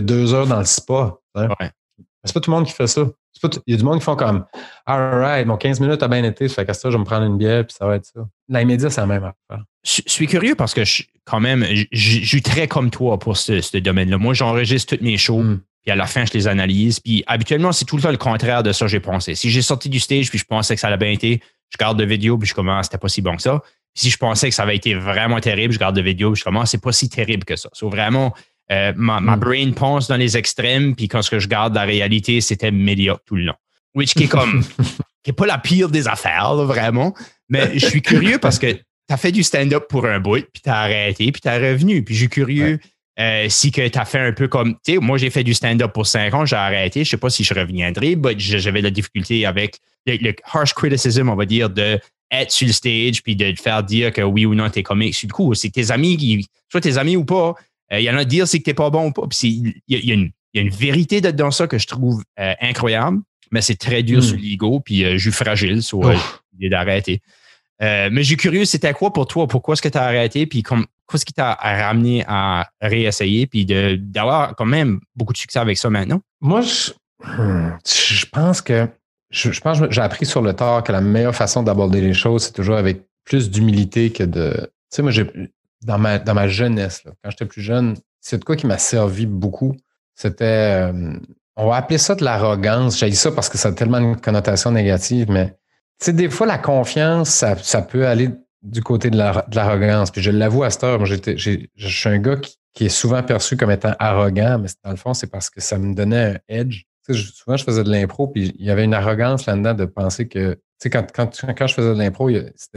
[0.00, 1.18] 2 heures dans le spa.
[2.24, 3.02] C'est pas tout le monde qui fait ça.
[3.42, 4.44] il y a du monde qui font comme
[4.86, 7.24] Alright, mon 15 minutes a bien été, ça fait que ça, je vais me prendre
[7.24, 8.20] une bière, puis ça va être ça.
[8.48, 9.64] L'immédiat, c'est la même affaire.
[9.88, 13.78] Je suis curieux parce que je, quand même, je, suis très comme toi pour ce,
[13.78, 14.18] domaine-là.
[14.18, 15.60] Moi, j'enregistre toutes mes shows, hmm.
[15.82, 17.00] puis à la fin, je les analyse.
[17.00, 19.34] Puis habituellement, c'est tout le temps le contraire de ça que j'ai pensé.
[19.34, 21.40] Si j'ai sorti du stage, puis je pensais que ça allait bien été,
[21.70, 23.60] je garde de vidéo, puis je commence, c'était pas si bon que ça.
[23.94, 26.40] Puis si je pensais que ça avait été vraiment terrible, je garde de vidéo, puis
[26.40, 27.70] je commence, c'est pas si terrible que ça.
[27.72, 28.34] C'est vraiment,
[28.70, 29.40] euh, ma, hmm.
[29.40, 33.22] brain pense dans les extrêmes, puis quand ce que je garde la réalité, c'était médiocre
[33.24, 33.56] tout le long.
[33.94, 34.62] Which qui est comme,
[35.22, 37.14] qui est pas la pire des affaires, vraiment.
[37.48, 38.78] Mais je suis curieux parce que
[39.08, 41.58] tu as fait du stand-up pour un bout, puis tu as arrêté, puis tu as
[41.58, 42.02] revenu.
[42.04, 42.78] Puis je suis curieux
[43.18, 45.54] euh, si que tu as fait un peu comme, tu sais, moi j'ai fait du
[45.54, 47.04] stand-up pour cinq ans, j'ai arrêté.
[47.04, 51.36] Je sais pas si je reviendrai, mais j'avais la difficulté avec le, harsh criticism, on
[51.36, 51.98] va dire, de
[52.30, 54.82] être sur le stage, puis de te faire dire que oui ou non, tu es
[54.82, 55.18] comique.
[55.26, 57.54] Du coup, c'est tes amis qui, soit tes amis ou pas,
[57.92, 59.22] euh, il y en a dire c'est que tu n'es pas bon ou pas.
[59.42, 64.02] il y, a une vérité dans ça que je trouve euh, incroyable, mais c'est très
[64.02, 64.22] dur hmm.
[64.22, 66.00] sur l'ego, puis euh, je suis fragile sur
[66.52, 67.20] l'idée d'arrêter.
[67.80, 69.46] Mais je suis curieux, c'était quoi pour toi?
[69.46, 70.46] Pourquoi est-ce que tu as arrêté?
[70.46, 73.46] Puis qu'est-ce qui t'a ramené à réessayer?
[73.46, 76.20] Puis d'avoir quand même beaucoup de succès avec ça maintenant?
[76.40, 76.92] Moi, je,
[77.86, 78.88] je pense que
[79.30, 82.44] je, pense que j'ai appris sur le tard que la meilleure façon d'aborder les choses,
[82.44, 84.52] c'est toujours avec plus d'humilité que de.
[84.54, 85.26] Tu sais, moi, j'ai
[85.82, 89.26] dans ma, dans ma jeunesse, quand j'étais plus jeune, c'est de quoi qui m'a servi
[89.26, 89.76] beaucoup.
[90.14, 91.12] C'était, euh,
[91.56, 92.98] on va appeler ça de l'arrogance.
[92.98, 95.56] J'ai dit ça parce que ça a tellement une connotation négative, mais
[96.06, 98.30] sais, des fois, la confiance, ça, ça peut aller
[98.62, 100.10] du côté de l'arrogance.
[100.10, 102.36] Puis je l'avoue à cette heure, moi, je suis un gars
[102.74, 105.78] qui, est souvent perçu comme étant arrogant, mais dans le fond, c'est parce que ça
[105.78, 106.82] me donnait un edge.
[107.06, 109.84] Tu sais, souvent, je faisais de l'impro, puis il y avait une arrogance là-dedans de
[109.84, 112.30] penser que, tu sais, quand, quand, quand je faisais de l'impro,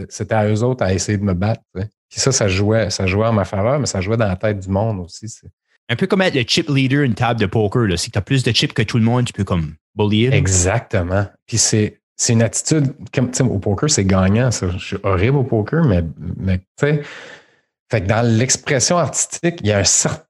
[0.10, 1.62] c'était à eux autres à essayer de me battre.
[1.74, 4.60] Puis ça, ça jouait, ça jouait en ma faveur, mais ça jouait dans la tête
[4.60, 5.28] du monde aussi.
[5.88, 7.86] Un peu comme être le chip leader une table de poker.
[7.86, 7.98] Là.
[7.98, 10.30] Si tu as plus de chips que tout le monde, tu peux comme bullier.
[10.32, 11.28] Exactement.
[11.46, 14.52] Puis c'est, c'est une attitude, comme au poker, c'est gagnant.
[14.52, 14.70] Ça.
[14.70, 16.04] Je suis horrible au poker, mais,
[16.38, 17.02] mais tu sais.
[17.90, 20.24] Fait que dans l'expression artistique, il y a un certain.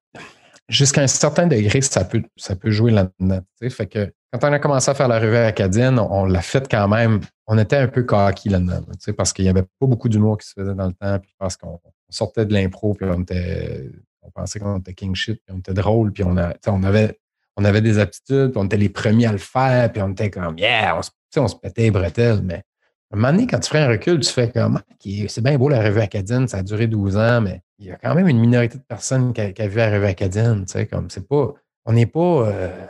[0.69, 3.41] Jusqu'à un certain degré, ça peut, ça peut jouer là-dedans.
[3.69, 6.87] Fait que quand on a commencé à faire la revue acadienne, on, l'a fait quand
[6.87, 7.19] même.
[7.45, 8.85] On était un peu cocky là-dedans,
[9.17, 11.57] parce qu'il n'y avait pas beaucoup d'humour qui se faisait dans le temps, puis parce
[11.57, 11.77] qu'on
[12.09, 13.91] sortait de l'impro, puis on était.
[14.21, 17.19] On pensait qu'on était king shit, puis on était drôle, puis on, on, avait,
[17.57, 20.29] on avait des aptitudes, puis on était les premiers à le faire, puis on était
[20.29, 22.63] comme Yeah, on se, on se pétait les bretelles, mais
[23.11, 24.79] à un moment donné, quand tu fais un recul, tu fais comme
[25.27, 27.97] c'est bien beau la revue acadienne, ça a duré 12 ans, mais il y a
[27.97, 31.09] quand même une minorité de personnes qui a, vu la revue acadienne, tu sais, comme
[31.09, 31.53] c'est pas.
[31.85, 32.47] On n'est pas.
[32.47, 32.85] Euh,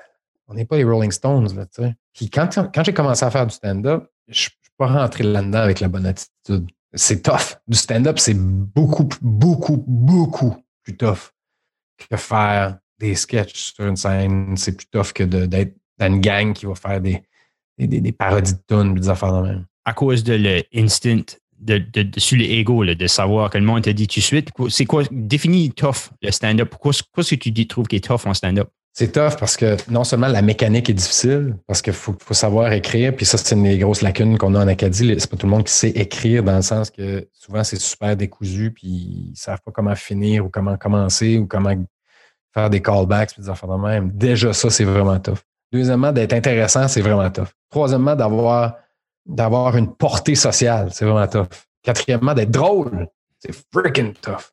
[0.48, 1.96] on n'est pas les Rolling Stones, là, tu sais.
[2.14, 5.60] Puis quand, quand j'ai commencé à faire du stand-up, je ne suis pas rentré là-dedans
[5.60, 6.70] avec la bonne attitude.
[6.94, 7.58] C'est tough.
[7.68, 11.32] Du stand-up, c'est beaucoup, beaucoup, beaucoup plus tough
[11.98, 14.58] que faire des sketchs sur une scène.
[14.58, 17.24] C'est plus tough que d'être dans une gang qui va faire des,
[17.78, 19.66] des, parodies de tunes, des affaires de même.
[19.86, 20.34] À cause de
[20.74, 24.24] l'instinct de, de, de, sur l'ego, de savoir que le monde te dit tout de
[24.24, 26.70] suite, c'est quoi, définis tough le stand-up.
[26.70, 28.70] Pourquoi, ce que tu dis, trouves qui est tough en stand-up?
[28.94, 33.16] C'est tough parce que non seulement la mécanique est difficile, parce qu'il faut, savoir écrire,
[33.16, 35.16] puis ça, c'est une des grosses lacunes qu'on a en Acadie.
[35.18, 38.18] C'est pas tout le monde qui sait écrire dans le sens que souvent c'est super
[38.18, 41.74] décousu, puis ils savent pas comment finir ou comment commencer ou comment
[42.54, 44.12] faire des callbacks, puis des affaires de même.
[44.12, 45.40] Déjà, ça, c'est vraiment tough.
[45.72, 47.48] Deuxièmement, d'être intéressant, c'est vraiment tough.
[47.72, 48.76] Troisièmement, d'avoir,
[49.26, 51.48] d'avoir une portée sociale, c'est vraiment tough.
[51.82, 53.08] Quatrièmement, d'être drôle,
[53.40, 54.52] c'est freaking tough.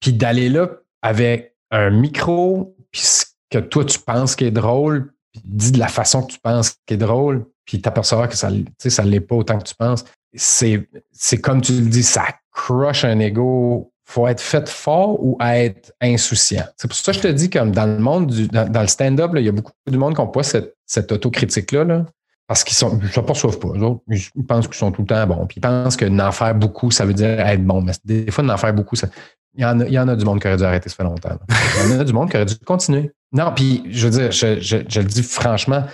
[0.00, 0.68] Puis d'aller là
[1.02, 5.78] avec un micro, puis ce que toi, tu penses qui est drôle, puis dis de
[5.78, 9.36] la façon que tu penses qui est drôle, puis t'apercevoir que ça ne l'est pas
[9.36, 10.04] autant que tu penses.
[10.34, 13.89] C'est, c'est comme tu le dis, ça crush un ego.
[14.10, 16.64] Faut être fait fort ou être insouciant.
[16.76, 19.30] C'est pour ça que je te dis, comme dans le monde, du, dans, le stand-up,
[19.36, 21.84] il y a beaucoup de monde qui n'ont pas cette, autocritique-là.
[21.84, 22.06] Là,
[22.48, 23.68] parce qu'ils ne se perçoivent pas.
[24.08, 25.46] ils pensent qu'ils sont tout le temps bons.
[25.46, 27.82] Puis ils pensent que n'en faire beaucoup, ça veut dire être bon.
[27.82, 29.06] Mais des fois, n'en faire beaucoup, ça,
[29.54, 30.96] il y, en a, il y en a du monde qui aurait dû arrêter ça
[30.96, 31.38] fait longtemps.
[31.84, 33.12] Il y en a du monde qui aurait dû continuer.
[33.32, 35.84] Non, puis je veux dire, je, le dis franchement,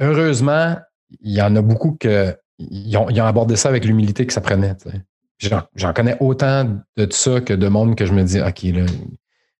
[0.00, 0.76] heureusement,
[1.20, 4.40] il y en a beaucoup qui ont, ils ont abordé ça avec l'humilité que ça
[4.40, 4.76] prenait.
[5.74, 6.64] J'en connais autant
[6.96, 8.86] de ça que de monde que je me dis, OK, là,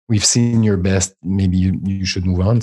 [0.08, 2.58] we've seen your best, maybe you, should move on.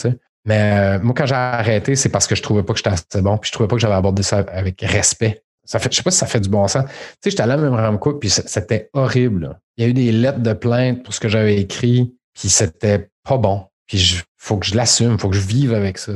[0.46, 3.22] Mais euh, moi, quand j'ai arrêté, c'est parce que je trouvais pas que j'étais assez
[3.22, 5.44] bon, puis je trouvais pas que j'avais abordé ça avec respect.
[5.64, 6.86] Ça fait, je sais pas si ça fait du bon sens.
[6.86, 9.60] Tu sais, j'étais allé à même Cook, puis c'était horrible.
[9.78, 13.10] Il y a eu des lettres de plainte pour ce que j'avais écrit puis c'était
[13.24, 13.66] pas bon.
[13.88, 16.14] Puis il faut que je l'assume, faut que je vive avec ça.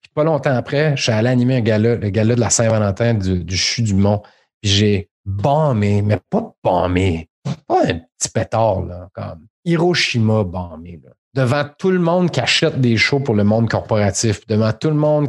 [0.00, 3.14] Puis pas longtemps après, je suis allé animer un gala, le gala de la Saint-Valentin
[3.14, 4.22] du, du CHU du Mont.
[4.62, 7.28] Puis j'ai bombé, mais pas bombé,
[7.66, 12.80] pas un petit pétard, là, comme Hiroshima bombé, là devant tout le monde qui achète
[12.80, 15.28] des shows pour le monde corporatif, devant tout le monde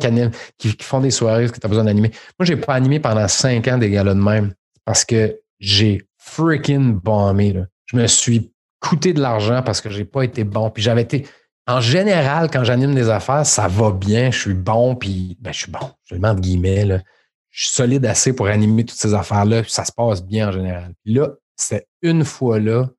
[0.57, 2.11] qui, font des soirées que tu as besoin d'animer.
[2.39, 4.53] Moi, j'ai pas animé pendant cinq ans des galas de même
[4.85, 7.63] parce que j'ai freaking bombé.
[7.85, 10.71] Je me suis coûté de l'argent parce que j'ai pas été bon.
[10.71, 11.27] Puis j'avais été.
[11.67, 15.59] En général, quand j'anime des affaires, ça va bien, je suis bon, puis ben, je
[15.59, 16.85] suis bon, je le de guillemets.
[16.85, 16.99] Là.
[17.51, 20.93] Je suis solide assez pour animer toutes ces affaires-là, ça se passe bien en général.
[21.03, 22.89] Puis là, c'est une fois là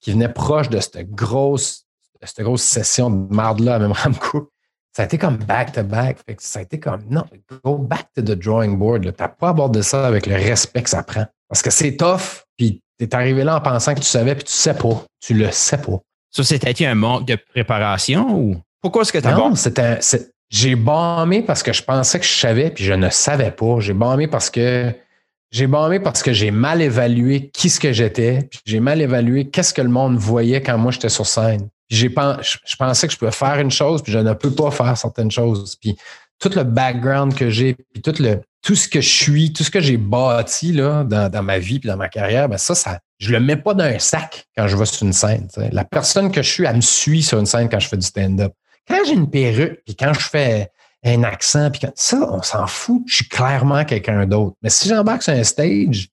[0.00, 1.86] qui venait proche de cette grosse
[2.22, 4.50] cette grosse session de marde-là à même Ramco,
[4.96, 6.18] ça a été comme back-to-back.
[6.38, 7.24] Ça a été comme, non,
[7.62, 9.02] go back to the drawing board.
[9.02, 11.26] Tu n'as pas abordé ça avec le respect que ça prend.
[11.48, 14.44] Parce que c'est tough, puis tu es arrivé là en pensant que tu savais, puis
[14.44, 15.04] tu sais pas.
[15.20, 15.98] Tu le sais pas.
[16.30, 18.56] Ça, c'était un manque de préparation ou?
[18.80, 20.00] Pourquoi est-ce que tu as Non, c'était.
[20.48, 23.80] J'ai bombé parce que je pensais que je savais, puis je ne savais pas.
[23.80, 24.92] J'ai bombé parce que
[25.50, 29.48] j'ai bombé parce que j'ai mal évalué qui ce que j'étais, puis j'ai mal évalué
[29.48, 33.32] qu'est-ce que le monde voyait quand moi j'étais sur scène je pensais que je pouvais
[33.32, 35.76] faire une chose, puis je ne peux pas faire certaines choses.
[35.76, 35.96] Puis
[36.38, 39.70] tout le background que j'ai, puis tout, le, tout ce que je suis, tout ce
[39.70, 43.32] que j'ai bâti là, dans, ma vie puis dans ma carrière, ben ça, ça, je
[43.32, 45.48] le mets pas dans un sac quand je vais sur une scène.
[45.72, 48.06] La personne que je suis, elle me suit sur une scène quand je fais du
[48.06, 48.52] stand-up.
[48.88, 50.70] Quand j'ai une perruque, puis quand je fais
[51.04, 53.02] un accent, puis ça, on s'en fout.
[53.06, 54.56] Je suis clairement quelqu'un d'autre.
[54.62, 56.08] Mais si j'embarque sur un stage,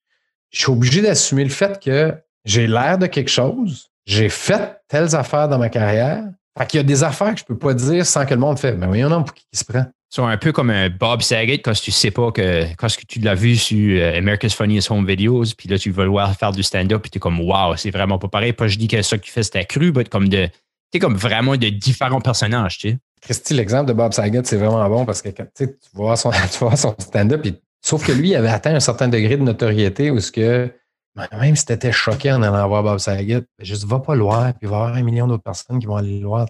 [0.51, 2.13] je suis obligé d'assumer le fait que
[2.45, 6.23] j'ai l'air de quelque chose, j'ai fait telles affaires dans ma carrière.
[6.57, 8.59] Fait qu'il y a des affaires que je peux pas dire sans que le monde
[8.59, 8.73] fait.
[8.73, 9.85] Mais voyons non, pour qui se prend?
[10.09, 13.33] C'est un peu comme un Bob Saget quand tu sais pas que quand tu l'as
[13.33, 16.61] vu sur euh, America's Funniest Home Videos, puis là tu veux le voir faire du
[16.61, 18.53] stand-up, puis tu es comme wow, c'est vraiment pas pareil.
[18.53, 20.47] Pas je dis que ça que tu fais c'était cru, mais comme de
[20.99, 22.97] comme vraiment de différents personnages, tu.
[23.21, 26.31] Christy, l'exemple de Bob Saget, c'est vraiment bon parce que tu vois son,
[26.75, 27.45] son stand-up,
[27.81, 30.71] sauf que lui, il avait atteint un certain degré de notoriété où ce que
[31.31, 34.23] même si tu étais choqué en allant voir Bob Saget, ben, juste va pas le
[34.23, 36.47] voir, puis va y avoir un million d'autres personnes qui vont aller le voir.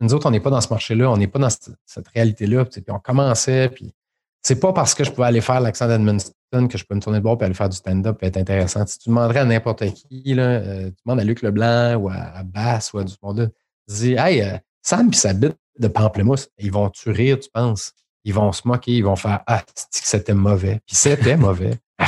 [0.00, 2.64] Nous autres, on n'est pas dans ce marché-là, on n'est pas dans cette, réalité-là.
[2.64, 3.94] Puis on commençait, puis
[4.42, 7.18] c'est pas parce que je pouvais aller faire l'accent d'Edmundston que je peux me tourner
[7.18, 8.84] de bord et aller faire du stand-up et être intéressant.
[8.86, 12.42] Si tu demanderais à n'importe qui, là, euh, tu demandes à Luc Leblanc ou à,
[12.44, 13.52] Bass ou à du monde,
[13.88, 17.92] dis Hey, euh, Sam puis sa bite de pamplemousse, ils vont-tu rire, tu penses?
[18.24, 20.80] Ils vont se moquer, ils vont faire Ah, c'était mauvais?
[20.86, 21.78] Puis c'était mauvais.
[22.00, 22.06] Il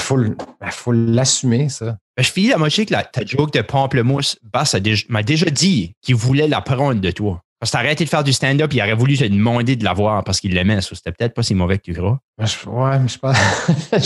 [0.73, 1.97] faut, l'assumer, ça.
[2.17, 4.75] Ben, je finis la moitié que la, ta joke de pamplemousse, Bass
[5.09, 7.41] m'a déjà dit qu'il voulait la prendre de toi.
[7.59, 9.95] Parce que t'as arrêté de faire du stand-up, il aurait voulu te demander de la
[9.95, 10.81] voir parce qu'il l'aimait.
[10.83, 12.19] C'était peut-être pas si mauvais que tu crois.
[12.37, 13.37] Ben, ouais, mais je pense.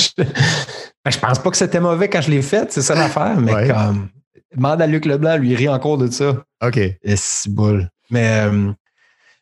[1.02, 1.18] Ben, je...
[1.18, 3.40] pense pas que c'était mauvais quand je l'ai fait, c'est ça l'affaire.
[3.40, 4.10] Mais comme.
[4.54, 6.44] Demande à Luc Leblanc, lui, il rit encore de ça.
[6.62, 6.76] OK.
[6.76, 7.88] Et c'est boule.
[8.10, 8.72] Mais, euh,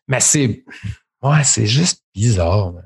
[0.06, 0.64] mais c'est.
[1.22, 2.84] Ouais, c'est juste bizarre, man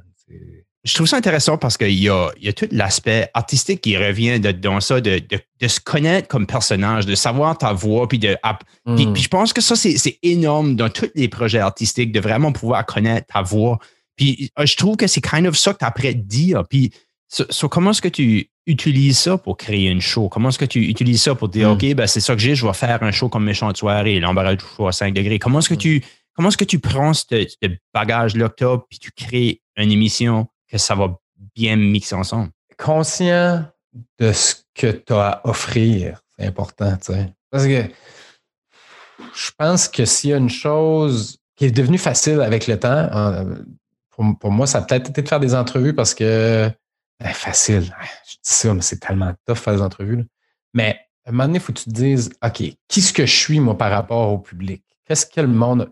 [0.84, 4.50] je trouve ça intéressant parce qu'il y y a tout l'aspect artistique qui revient de,
[4.50, 8.36] dans ça, de, de, se connaître comme personnage, de savoir ta voix, puis de.
[8.84, 9.12] Hmm.
[9.12, 12.84] Puis, je pense que ça, c'est énorme dans tous les projets artistiques, de vraiment pouvoir
[12.84, 13.78] connaître ta voix.
[14.16, 16.64] Puis euh, je trouve que c'est kind of ça que tu as après dire.
[16.68, 16.92] Puis
[17.70, 20.28] comment est-ce que tu utilises ça pour créer une show?
[20.28, 21.72] Comment est-ce que tu utilises ça pour dire, hmm.
[21.72, 24.20] OK, ben, c'est ça que j'ai, je vais faire un show comme méchant de soirée,
[24.20, 25.38] l'embarras du choix à 5 degrés.
[25.38, 25.78] Comment est-ce que hmm.
[25.78, 26.04] tu.
[26.34, 27.26] Comment est-ce que tu prends ce,
[27.92, 31.18] bagage-là que tu as, puis tu crées une émission que ça va
[31.54, 32.50] bien mixer ensemble?
[32.78, 33.66] Conscient
[34.18, 37.28] de ce que tu as à offrir, c'est important, tu sais.
[37.50, 37.84] Parce que
[39.34, 43.10] je pense que s'il y a une chose qui est devenue facile avec le temps,
[44.10, 46.70] pour, moi, ça a peut-être été de faire des entrevues parce que
[47.22, 47.94] ben, facile,
[48.28, 50.24] je dis ça, mais c'est tellement tough faire des entrevues.
[50.74, 53.26] Mais à un moment donné, il faut que tu te dises, OK, qui ce que
[53.26, 54.82] je suis, moi, par rapport au public?
[55.06, 55.90] Qu'est-ce que le monde.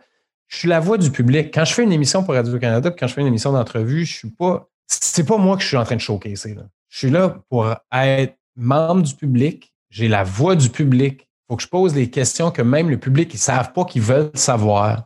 [0.49, 1.55] Je suis la voix du public.
[1.55, 4.31] Quand je fais une émission pour Radio-Canada, quand je fais une émission d'entrevue, je suis
[4.31, 6.35] pas c'est pas moi que je suis en train de choquer.
[6.47, 6.63] Là.
[6.89, 9.73] Je suis là pour être membre du public.
[9.89, 11.23] J'ai la voix du public.
[11.23, 14.03] Il faut que je pose des questions que même le public, ne savent pas qu'ils
[14.03, 15.05] veulent savoir.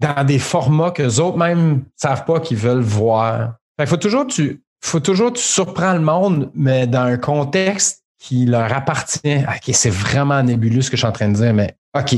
[0.00, 3.54] Dans des formats que les autres même ne savent pas qu'ils veulent voir.
[3.78, 8.46] Il faut toujours tu faut toujours tu surprends le monde, mais dans un contexte qui
[8.46, 9.38] leur appartient.
[9.38, 12.16] OK, c'est vraiment nébuleux ce que je suis en train de dire, mais OK.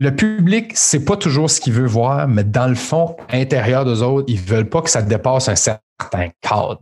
[0.00, 4.02] Le public, c'est pas toujours ce qu'il veut voir, mais dans le fond, intérieur d'eux
[4.02, 6.80] autres, ils veulent pas que ça dépasse un certain cadre.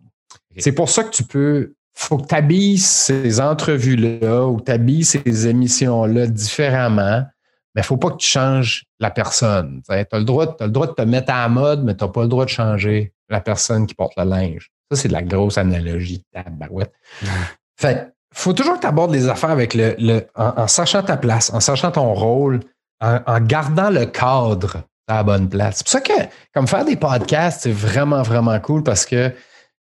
[0.58, 1.74] C'est pour ça que tu peux.
[1.94, 7.24] faut que tu habilles ces entrevues-là ou tu habilles ces émissions-là différemment,
[7.74, 9.82] mais il ne faut pas que tu changes la personne.
[9.88, 12.10] Tu as, le droit, le droit de te mettre à la mode, mais tu n'as
[12.10, 14.70] pas le droit de changer la personne qui porte le linge.
[14.90, 16.22] Ça, c'est de la grosse analogie.
[16.32, 16.92] Tabarouette.
[17.78, 21.60] Fait faut toujours que tu abordes les affaires avec le, en, sachant ta place, en
[21.60, 22.60] sachant ton rôle,
[23.00, 25.78] en, gardant le cadre à la bonne place.
[25.78, 29.32] C'est pour ça que, comme faire des podcasts, c'est vraiment, vraiment cool parce que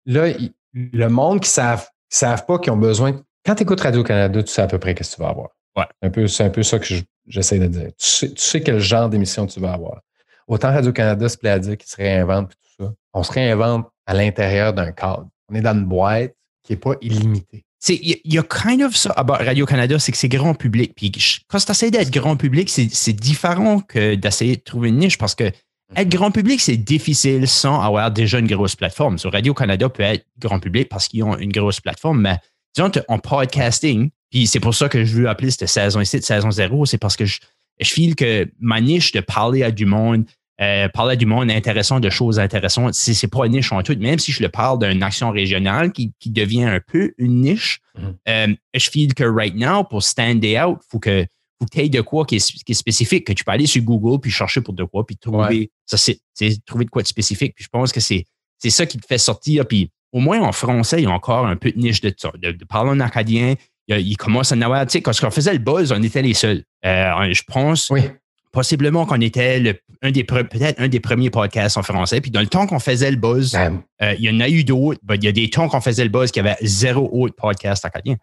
[0.04, 0.26] là,
[0.74, 3.20] le monde qui ne savent, savent pas, qui ont besoin.
[3.46, 5.50] Quand tu écoutes Radio-Canada, tu sais à peu près ce que tu vas avoir.
[5.76, 6.28] Ouais.
[6.28, 6.86] c'est un peu ça que
[7.28, 7.90] j'essaie de dire.
[7.96, 10.00] Tu sais, quel genre d'émission tu vas avoir.
[10.48, 12.92] Autant Radio-Canada se plaît à dire qu'il se réinvente et tout ça.
[13.12, 15.28] On se réinvente à l'intérieur d'un cadre.
[15.50, 17.64] On est dans une boîte qui n'est pas illimitée.
[17.88, 20.92] Il y, a kind of ça à Radio-Canada, c'est que c'est grand public.
[20.94, 21.10] Puis
[21.48, 25.34] quand tu essaies d'être grand public, c'est différent que d'essayer de trouver une niche parce
[25.34, 25.50] que
[25.96, 26.18] être mhm.
[26.18, 29.18] grand public, c'est difficile sans avoir déjà une grosse plateforme.
[29.18, 32.36] Sur Radio-Canada peut être grand public parce qu'ils ont une grosse plateforme, mais
[32.74, 36.50] disons, en podcasting, puis c'est pour ça que je veux appeler cette saison ici, saison
[36.50, 37.40] zéro, c'est parce que je,
[37.80, 40.26] je file que ma niche de parler à du monde,
[40.60, 43.82] euh, parler à du monde intéressant, de choses intéressantes, c'est, c'est pas une niche en
[43.82, 43.96] tout.
[43.98, 47.80] Même si je le parle d'une action régionale qui, qui, devient un peu une niche,
[47.98, 48.14] mhm.
[48.28, 51.26] euh, je file que right now, pour stand out, il faut que
[51.58, 53.66] faut que tu aies de quoi qui est, qui est, spécifique, que tu peux aller
[53.66, 56.20] sur Google puis chercher pour de quoi, puis trouver, ça, c'est,
[56.64, 57.54] trouver de quoi de spécifique.
[57.54, 58.24] Puis je pense que c'est,
[58.58, 59.66] c'est ça qui te fait sortir.
[59.66, 62.32] Puis au moins en français, il y a encore un peu de niche de ça,
[62.40, 63.54] de, parler en acadien.
[63.88, 66.34] Il, commence à en avoir, tu sais, quand on faisait le buzz, on était les
[66.34, 66.62] seuls.
[66.84, 68.02] Euh, je pense oui.
[68.52, 72.20] Possiblement qu'on était le, un des peut-être un des premiers podcasts en français.
[72.20, 75.00] Puis dans le temps qu'on faisait le buzz, euh, il y en a eu d'autres.
[75.14, 78.16] il y a des temps qu'on faisait le buzz qui avait zéro autre podcast acadien.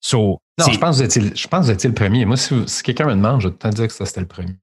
[0.00, 2.24] So, non, je pense, que vous étiez, le premier.
[2.24, 4.54] Moi, si, quelqu'un me demande, je vais te dire que ça, c'était le premier.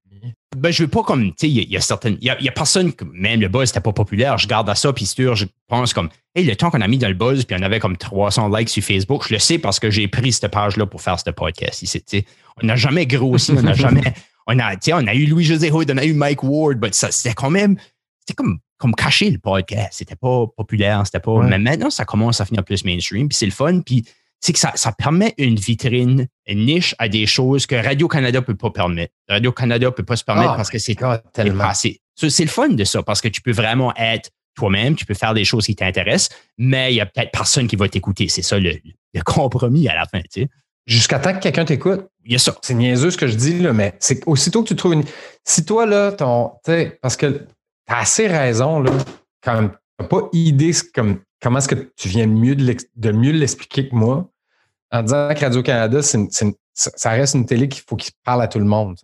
[0.57, 2.91] Ben, je veux pas comme, tu sais, il y, a certaines, il y a, personne,
[3.13, 6.09] même le buzz n'était pas populaire, je garde à ça, puis sûr, je pense comme,
[6.35, 8.69] hey, le temps qu'on a mis dans le buzz, puis on avait comme 300 likes
[8.69, 11.83] sur Facebook, je le sais parce que j'ai pris cette page-là pour faire ce podcast
[11.83, 12.03] ici,
[12.61, 14.13] On n'a jamais grossi, on n'a jamais,
[14.49, 17.51] on a, on a eu Louis-José Hood, on a eu Mike Ward, mais c'était quand
[17.51, 17.77] même,
[18.19, 22.41] c'était comme, comme caché le podcast, c'était pas populaire, c'était pas, mais maintenant, ça commence
[22.41, 24.05] à finir plus mainstream, puis c'est le fun, puis
[24.41, 28.55] c'est que ça, permet une vitrine, une niche à des choses que Radio-Canada ne peut
[28.55, 29.13] pas permettre.
[29.27, 30.95] Radio-Canada ne peut pas se permettre ah, parce que c'est
[31.33, 31.99] tellement assez.
[32.15, 35.33] C'est le fun de ça parce que tu peux vraiment être toi-même, tu peux faire
[35.33, 38.29] des choses qui t'intéressent, mais il y a peut-être personne qui va t'écouter.
[38.29, 38.79] C'est ça le,
[39.25, 40.21] compromis à la fin.
[40.21, 40.47] Tu sais.
[40.89, 42.07] Jusqu'à temps que quelqu'un t'écoute.
[42.25, 42.55] Il y a ça.
[42.63, 45.03] C'est niaiseux ce que je dis, là, mais c'est aussitôt que tu trouves une.
[45.45, 46.53] Si toi, là, ton.
[47.01, 47.45] Parce que tu
[47.93, 48.91] as assez raison, là,
[49.43, 53.87] quand tu n'as pas idée comme comment est-ce que tu viens mieux de, mieux l'expliquer
[53.87, 54.27] que moi
[54.91, 58.65] en disant que Radio-Canada, ça reste une télé qu'il faut qu'il parle à tout le
[58.65, 58.97] monde.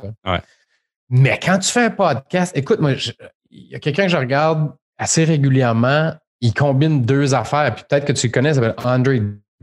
[1.10, 2.94] Mais quand tu fais un podcast, écoute, moi,
[3.52, 8.06] il y a quelqu'un que je regarde assez régulièrement, il combine deux affaires, puis peut-être
[8.06, 9.14] que tu le connais, il s'appelle Andre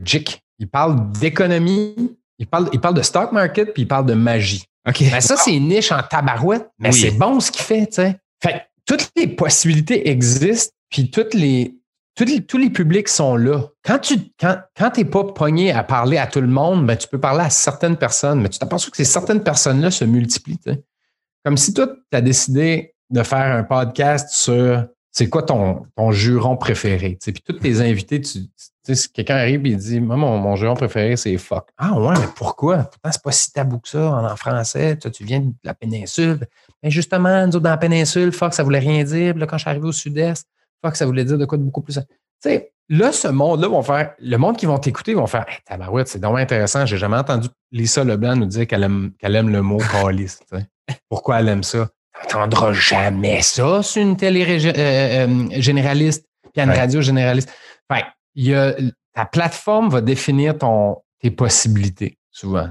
[0.01, 0.42] Jick.
[0.59, 4.65] Il parle d'économie, il parle, il parle de stock market, puis il parle de magie.
[4.87, 5.03] OK.
[5.09, 8.19] Ben, ça, c'est une niche en tabarouette, mais c'est bon ce qu'il fait, tu sais.
[8.41, 11.77] Fait toutes les possibilités existent, puis toutes les,
[12.15, 13.63] tous les, tous les publics sont là.
[13.83, 17.07] Quand tu quand, quand n'es pas pogné à parler à tout le monde, ben, tu
[17.07, 20.59] peux parler à certaines personnes, mais tu t'aperçois que ces certaines personnes-là se multiplient.
[21.45, 26.11] Comme si toi, tu as décidé de faire un podcast sur c'est quoi ton, ton
[26.11, 27.17] juron préféré?
[27.21, 28.39] Puis tous tes invités, tu,
[28.83, 31.69] si quelqu'un arrive et il dit Moi, mon, juron préféré, c'est fuck.
[31.77, 32.77] Ah ouais, mais pourquoi?
[32.79, 34.97] Pourtant, c'est pas si tabou que ça en, français.
[34.97, 36.39] Tu, viens de la péninsule.
[36.81, 39.37] Mais justement, nous autres, dans la péninsule, fuck, ça voulait rien dire.
[39.37, 40.47] Là, quand je suis arrivé au sud-est,
[40.91, 41.95] que ça voulait dire de quoi de beaucoup plus.
[41.95, 42.01] Tu
[42.41, 44.13] sais, là, ce monde-là vont faire.
[44.19, 46.85] Le monde qui vont t'écouter vont faire Hey, tabarouette, c'est vraiment intéressant.
[46.85, 50.39] J'ai jamais entendu Lisa Leblanc nous dire qu'elle aime, qu'elle aime le mot calice.
[51.07, 51.89] Pourquoi elle aime ça?
[52.21, 57.51] T'entendras jamais ça sur une télé euh, euh, généraliste, puis une radio généraliste.
[57.91, 58.75] Fait il y a,
[59.13, 62.69] ta plateforme va définir ton, tes possibilités, souvent.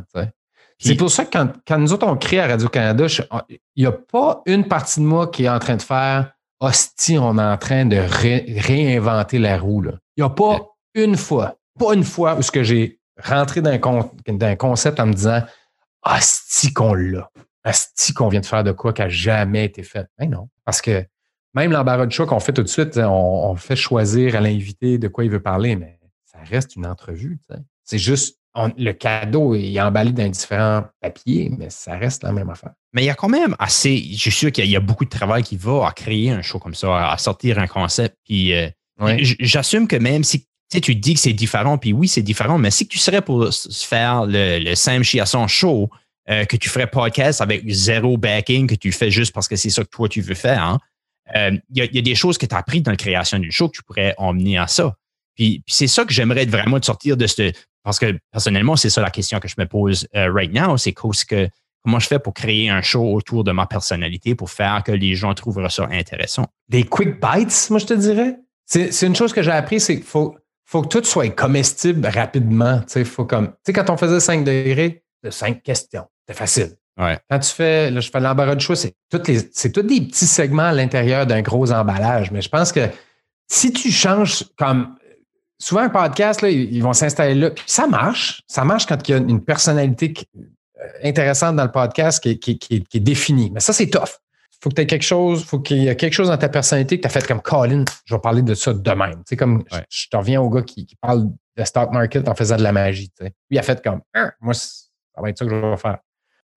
[0.78, 3.06] C'est pour ça que quand, quand, nous autres, on crée à Radio-Canada,
[3.48, 7.18] il n'y a pas une partie de moi qui est en train de faire hostie,
[7.18, 9.84] on est en train de réinventer la roue.
[10.16, 10.60] Il n'y a pas
[10.94, 15.42] une fois, pas une fois où que j'ai rentré dans un, concept en me disant
[16.04, 17.28] hostie qu'on l'a.
[17.64, 20.06] Hostie qu'on vient de faire de quoi qui n'a jamais été fait?
[20.18, 20.48] Mais ben non.
[20.64, 21.04] Parce que
[21.54, 25.08] même l'embarras de choix qu'on fait tout de suite, on, fait choisir à l'invité de
[25.08, 27.38] quoi il veut parler, mais ça reste une entrevue.
[27.84, 28.38] C'est juste
[28.76, 32.72] le cadeau est emballé dans différents papiers, mais ça reste la même affaire.
[32.92, 35.10] Mais il y a quand même assez, je suis sûr qu'il y, a beaucoup de
[35.10, 38.16] travail qui va à créer un show comme ça, à sortir un concept.
[38.24, 38.68] Puis euh,
[39.18, 42.86] j'assume que même si tu dis que c'est différent, puis oui, c'est différent, mais si
[42.86, 45.90] tu serais pour faire le, le Sam Chiasson show,
[46.30, 49.70] euh, que tu ferais podcast avec zéro backing, que tu fais juste parce que c'est
[49.70, 50.78] ça que toi tu veux faire, hein,
[51.36, 53.68] euh, il y, a des choses que tu as apprises dans la création du show
[53.68, 54.96] que tu pourrais emmener à ça.
[55.34, 57.52] Puis, c'est ça que j'aimerais vraiment de sortir de ce.
[57.84, 61.48] Parce que personnellement, c'est ça la question que je me pose right now, c'est que
[61.84, 65.16] Comment je fais pour créer un show autour de ma personnalité pour faire que les
[65.16, 66.46] gens trouvent ça intéressant?
[66.68, 68.36] Des quick bites, moi, je te dirais?
[68.66, 72.82] C'est une chose que j'ai appris, c'est qu'il faut, faut que tout soit comestible rapidement.
[73.04, 76.06] faut comme, tu sais, quand on faisait 5 degrés, de 5 questions.
[76.26, 76.76] C'était facile.
[76.96, 80.64] Quand tu fais, là, je fais l'embarras de choix, c'est tous c'est des petits segments
[80.64, 82.30] à l'intérieur d'un gros emballage.
[82.30, 82.88] Mais je pense que
[83.48, 84.96] si tu changes comme
[85.58, 87.50] souvent un podcast, là, ils vont s'installer là.
[87.50, 88.42] Puis ça marche.
[88.46, 92.84] Ça marche quand il y a une personnalité euh, intéressante dans le podcast qui, qui,
[92.92, 93.50] est définie.
[93.50, 94.18] Mais ça, c'est tough.
[94.52, 96.48] Il faut que tu aies quelque chose, faut qu'il y ait quelque chose dans ta
[96.48, 97.84] personnalité que tu as fait comme Colin.
[98.04, 99.22] Je vais parler de ça de même.
[99.26, 102.62] Sais, comme je, te reviens au gars qui, parle de stock market en faisant de
[102.62, 103.10] la magie.
[103.10, 103.30] Tu sais.
[103.50, 105.98] Lui, il a fait comme hein, moi, ça va être ça que je vais faire.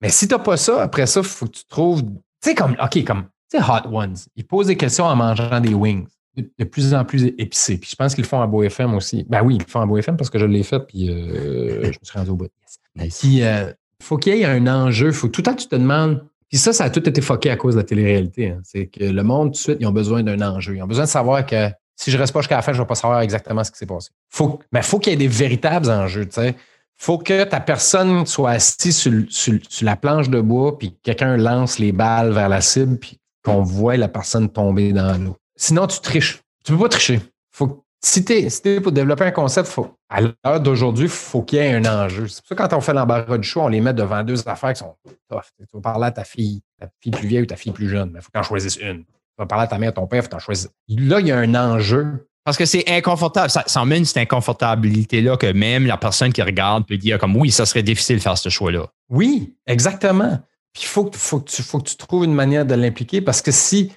[0.01, 2.03] Mais si tu n'as pas ça, après ça, il faut que tu trouves.
[2.03, 2.10] Tu
[2.41, 4.17] sais, comme, OK, comme, tu sais, Hot Ones.
[4.36, 7.77] Ils posent des questions en mangeant des wings de plus en plus épicés.
[7.77, 9.25] Puis je pense qu'ils le font à BoFM aussi.
[9.29, 11.88] Ben oui, ils le font à BoFM parce que je l'ai fait, puis euh, je
[11.88, 12.49] me suis rendu au bout.
[12.95, 15.12] Puis euh, faut qu'il y ait un enjeu.
[15.12, 16.23] Faut, tout le temps, tu te demandes.
[16.49, 18.51] Puis ça, ça a tout été foqué à cause de la télé-réalité.
[18.51, 18.62] Hein.
[18.63, 20.75] C'est que le monde, tout de suite, ils ont besoin d'un enjeu.
[20.75, 22.84] Ils ont besoin de savoir que si je reste pas jusqu'à la fin, je ne
[22.84, 24.12] vais pas savoir exactement ce qui s'est passé.
[24.29, 26.27] Faut, mais il faut qu'il y ait des véritables enjeux.
[26.38, 26.55] Il
[26.97, 28.97] faut que ta personne soit assise
[29.29, 33.62] sur, la planche de bois, puis quelqu'un lance les balles vers la cible, puis qu'on
[33.62, 35.38] voit la personne tomber dans l'eau.
[35.55, 36.41] Sinon, tu triches.
[36.63, 37.21] Tu peux pas tricher.
[37.51, 39.79] Faut, si tu es, pour développer un concept,
[40.10, 42.27] à l'heure d'aujourd'hui, il faut qu'il y ait un enjeu.
[42.27, 44.47] C'est pour ça que quand on fait l'embarras du choix, on les met devant deux
[44.47, 44.95] affaires qui sont
[45.29, 45.41] tough.
[45.58, 48.12] Tu vas parler à ta fille, ta fille plus vieille ou ta fille plus jeune,
[48.12, 49.03] mais il faut que tu en choisisses une.
[49.05, 50.69] Tu vas parler à ta mère, ton père, il faut que tu en choisisses.
[50.88, 52.27] Là, il y a un enjeu.
[52.45, 53.49] Parce que c'est inconfortable.
[53.49, 57.65] Ça, emmène cette inconfortabilité-là que même la personne qui regarde peut dire comme oui, ça
[57.65, 58.88] serait difficile de faire ce choix-là.
[59.10, 60.39] Oui, exactement.
[60.71, 63.51] Puis il faut, que tu, faut que tu trouves une manière de l'impliquer parce que
[63.51, 63.91] si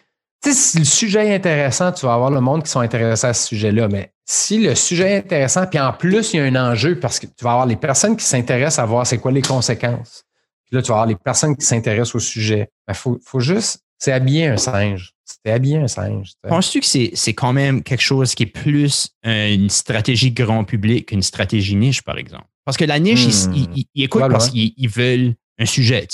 [0.47, 3.49] si le sujet est intéressant, tu vas avoir le monde qui sont intéressés à ce
[3.49, 3.89] sujet-là.
[3.89, 7.19] Mais si le sujet est intéressant, puis en plus, il y a un enjeu parce
[7.19, 10.25] que tu vas avoir les personnes qui s'intéressent à voir c'est quoi les conséquences.
[10.65, 12.71] Puis là, tu vas avoir les personnes qui s'intéressent au sujet.
[12.89, 15.13] Il ben, faut juste, c'est habiller un singe.
[15.25, 16.33] C'est habiller un singe.
[16.43, 21.23] Penses-tu que c'est, quand même quelque chose qui est plus une stratégie grand public qu'une
[21.23, 22.47] stratégie niche, par exemple?
[22.65, 23.83] Parce que la niche, ils, hmm.
[23.95, 26.07] écoutent parce qu'ils veulent un sujet.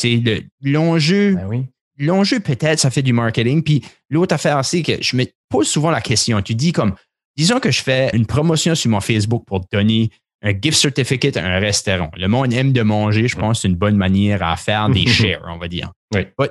[0.62, 1.66] L'enjeu, ben oui
[1.98, 3.62] l'enjeu, peut-être, ça fait du marketing.
[3.62, 6.40] Puis l'autre affaire, c'est que je me pose souvent la question.
[6.42, 6.94] Tu dis comme,
[7.36, 10.10] disons que je fais une promotion sur mon Facebook pour donner
[10.44, 12.10] un gift certificate à un restaurant.
[12.16, 15.42] Le monde aime de manger, je pense c'est une bonne manière à faire des shares,
[15.48, 15.90] on va dire.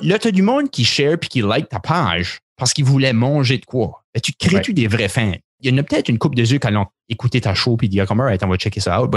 [0.02, 3.14] Là, tu as du monde qui share puis qui like ta page parce qu'il voulait
[3.14, 4.04] manger de quoi.
[4.16, 5.36] Et tu crées-tu des vrais fans?
[5.62, 7.88] Il y en a peut-être une coupe de yeux qui allons écouter ta show puis
[7.88, 9.12] dire comme, on va checker ça out.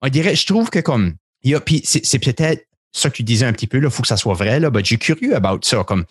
[0.00, 3.24] on dirait, je trouve que comme, il y a, puis c'est peut-être ça que tu
[3.24, 4.60] disais un petit peu, il faut que ça soit vrai.
[4.60, 5.82] Là, ben, j'ai curieux about ça.
[5.84, 6.04] Comme,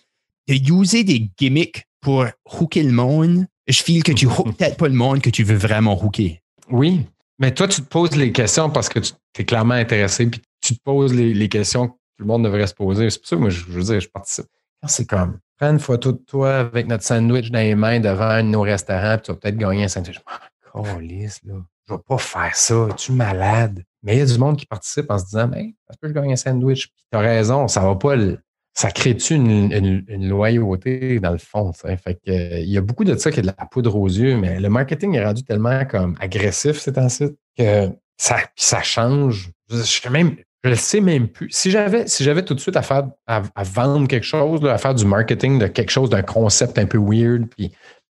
[0.47, 3.45] de user des gimmicks pour hooker le monde.
[3.67, 6.39] Je file que tu hookes peut-être pas le monde que tu veux vraiment hooker.
[6.69, 7.05] Oui,
[7.41, 10.77] mais toi, tu te poses les questions parce que tu es clairement intéressé, puis tu
[10.77, 13.09] te poses les, questions que tout le monde devrait se poser.
[13.09, 14.45] C'est pour ça que moi, je, veux dire, je participe.
[14.79, 18.29] Quand c'est comme, prends une photo de toi avec notre sandwich dans les mains devant
[18.29, 20.19] un de nos restaurants, puis tu vas peut-être gagner un sandwich.
[20.75, 21.55] Oh, lisse, là.
[21.87, 22.87] Je vais pas faire ça.
[22.91, 23.83] Es-tu malade?
[24.03, 26.13] Mais il y a du monde qui participe en se disant, mais est-ce que je
[26.13, 26.87] gagne un sandwich?
[26.87, 28.15] Puis tu as raison, ça va pas
[28.73, 31.71] ça crée-tu une, loyauté dans le fond?
[31.85, 34.59] Euh, il y a beaucoup de ça qui est de la poudre aux yeux, mais
[34.59, 35.81] le marketing est rendu tellement
[36.19, 39.51] agressif ces temps-ci que ça, change.
[39.69, 41.49] Je, je le sais même plus.
[41.51, 45.59] Si j'avais, tout de suite à faire, à, vendre quelque chose, à faire du marketing
[45.59, 47.71] de quelque chose, d'un concept un peu weird, puis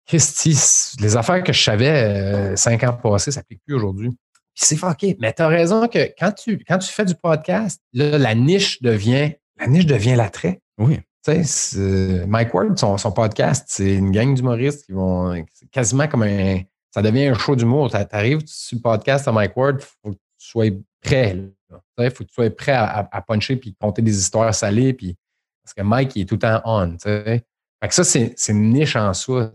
[0.06, 0.56] Christy,
[1.00, 4.10] les affaires que je savais euh, cinq ans passés, ça s'applique plus aujourd'hui
[4.54, 5.16] c'est fucké.
[5.20, 9.86] Mais tu as raison que quand tu fais du podcast, la niche devient la niche
[9.86, 10.60] devient l'attrait.
[10.78, 11.00] Oui.
[11.24, 16.22] Tu sais, Mike Ward, son, son podcast, c'est une gang d'humoristes qui vont quasiment comme
[16.24, 16.60] un.
[16.90, 17.90] Ça devient un show d'humour.
[17.90, 20.70] Tu arrives sur le podcast à Mike Ward, il faut que tu sois
[21.02, 21.36] prêt.
[21.98, 24.92] Il faut que tu sois prêt à, à, puncher puis compter des histoires salées.
[24.92, 25.16] Puis,
[25.64, 26.96] parce que Mike, il est tout le temps on.
[27.84, 29.50] Fait que ça, c'est une niche en soi.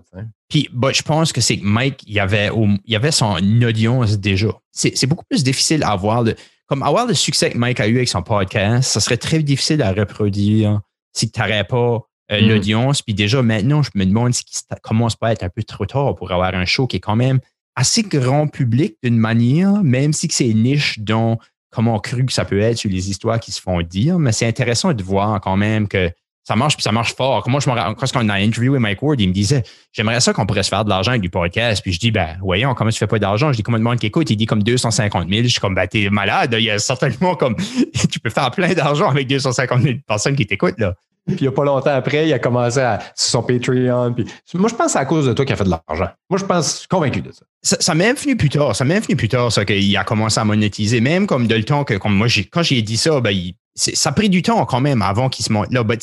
[0.50, 2.50] Puis bah, je pense que c'est que Mike, il y avait,
[2.86, 4.50] il avait son audience déjà.
[4.72, 6.24] C'est beaucoup plus difficile à avoir.
[6.24, 6.36] De,
[6.70, 9.82] comme avoir le succès que Mike a eu avec son podcast, ça serait très difficile
[9.82, 10.82] à reproduire
[11.14, 12.02] si tu n'aurais pas
[12.32, 12.48] euh, mm.
[12.48, 13.02] l'audience.
[13.02, 15.88] Puis déjà, maintenant, je me demande si ça commence pas à être un peu trop
[15.88, 17.40] tard pour avoir un show qui est quand même
[17.76, 21.40] assez grand public d'une manière, même si c'est niche dont
[21.72, 24.20] comment cru que ça peut être sur les histoires qui se font dire.
[24.20, 26.12] Mais c'est intéressant de voir quand même que
[26.50, 27.48] ça marche puis ça marche fort.
[27.48, 29.62] Moi, je me quand on a interviewé Mike Ward, il me disait
[29.94, 31.84] J'aimerais ça qu'on pourrait se faire de l'argent avec du podcast.
[31.84, 33.52] Puis je dis Ben, voyons, comment tu fais pas d'argent?
[33.52, 34.28] Je dis Combien de monde qui écoute?
[34.32, 35.44] Il dit comme 250 000.
[35.44, 36.56] Je suis comme Ben, t'es malade.
[36.58, 37.56] Il y a certainement comme
[38.12, 40.80] tu peux faire plein d'argent avec 250 000 personnes qui t'écoutent.
[40.80, 40.96] là.
[41.30, 44.14] Puis il n'y a pas longtemps après, il a commencé à, sur son Patreon.
[44.14, 44.26] Puis,
[44.56, 46.10] moi, je pense que c'est à cause de toi qu'il a fait de l'argent.
[46.30, 47.46] Moi, je pense, je suis convaincu de ça.
[47.62, 48.76] Ça, ça même fini plus tard.
[48.76, 51.02] Ça même fini plus tard, ça, qu'il a commencé à monétiser.
[51.02, 53.36] Même comme de le temps que, comme moi, quand j'ai dit ça, ben,
[53.76, 55.84] ça a pris du temps quand même avant qu'il se monte là.
[55.84, 55.98] Ben,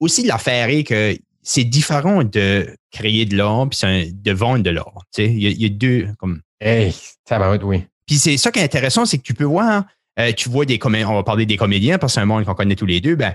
[0.00, 5.04] aussi l'affaire est que c'est différent de créer de l'or puis de vendre de l'or.
[5.16, 6.40] Il y, a deux comme.
[6.60, 6.94] Hey,
[7.26, 7.84] ça va oui.
[8.06, 9.84] Puis c'est ça qui est intéressant, c'est que tu peux voir,
[10.18, 12.44] euh, tu vois des comédiens, on va parler des comédiens parce que c'est un monde
[12.44, 13.34] qu'on connaît tous les deux, ben,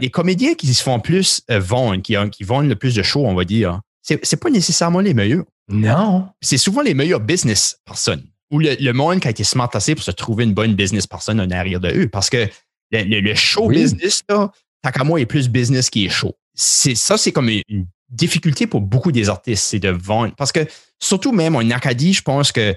[0.00, 3.26] Les comédiens qui se font plus euh, vendre, qui, qui vendent le plus de shows,
[3.26, 5.44] on va dire, c'est, pas nécessairement les meilleurs.
[5.68, 6.28] Non.
[6.40, 10.04] C'est souvent les meilleurs business personnes ou le, monde qui a été smart assez pour
[10.04, 12.08] se trouver une bonne business personne en arrière de eux.
[12.08, 12.48] Parce que
[12.90, 14.50] le, show business, là,
[14.82, 16.34] tant qu'à moi, est plus business qui est show.
[16.54, 20.34] C'est, ça, c'est comme une, difficulté pour beaucoup des artistes, c'est de vendre.
[20.36, 20.60] Parce que
[20.98, 22.74] surtout même en Acadie, je pense que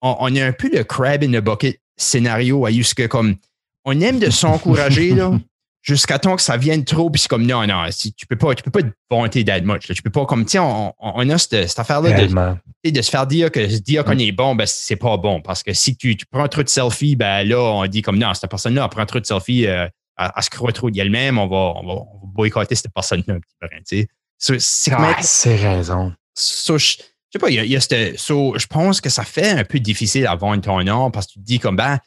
[0.00, 2.70] on, a un peu le crab in the bucket scénario à
[3.08, 3.36] comme
[3.84, 5.38] on aime de s'encourager là
[5.82, 8.54] jusqu'à temps que ça vienne trop puis c'est comme non non si, tu peux pas
[8.54, 11.38] tu peux pas te vanter that much tu peux pas comme tiens on, on, a
[11.38, 14.66] cette, affaire là de, de, se faire dire que se dire qu'on est bon ben
[14.66, 17.86] c'est pas bon parce que si tu, tu, prends trop de selfies ben là on
[17.86, 19.86] dit comme non cette personne là prend trop de selfies euh,
[20.18, 23.34] elle, se croit trop d'elle-même on va, on va, on va boycotter cette personne là
[23.34, 24.08] un petit peu tu sais.
[24.42, 24.58] C'est
[24.90, 26.12] ah, c'est raison.
[26.36, 26.96] Je,
[27.32, 30.62] sais pas, il y a, je pense que ça fait un peu difficile à vendre
[30.62, 32.00] ton nom parce que tu te dis comme ben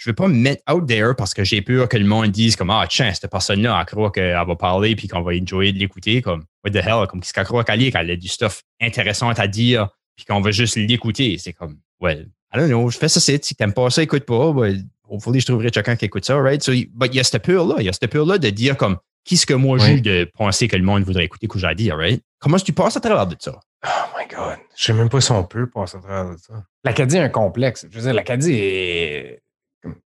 [0.00, 2.28] je ne veux pas me mettre out there parce que j'ai peur que le monde
[2.28, 5.74] dise comme Ah, tiens, cette personne-là, elle croit qu'elle va parler puis qu'on va enjoyer
[5.74, 6.22] de l'écouter.
[6.22, 7.06] Comme What the hell?
[7.06, 10.40] Comme qu'est-ce qu'elle croit qu'elle est, qu'elle a du stuff intéressant à dire puis qu'on
[10.40, 11.36] va juste l'écouter.
[11.36, 14.24] C'est comme Well, I don't know, je fais ça, c'est si t'aimes pas ça, écoute
[14.24, 14.54] pas.
[14.68, 16.62] il hopefully, je trouverai quelqu'un qui écoute ça, right?
[16.62, 17.74] So, but il y a cette peur-là.
[17.80, 20.76] Il y a cette peur-là de dire comme qu'est-ce que moi j'ai de penser que
[20.76, 22.22] le monde voudrait écouter que j'ai à dire, right?
[22.38, 23.60] Comment est-ce que tu passes à travers de ça?
[23.84, 23.88] Oh
[24.18, 24.56] my God.
[24.74, 26.54] Je sais même pas si on peut passer à travers de ça.
[26.84, 27.86] L'Acadie est un complexe.
[27.90, 29.42] Je veux dire, l'Acadie est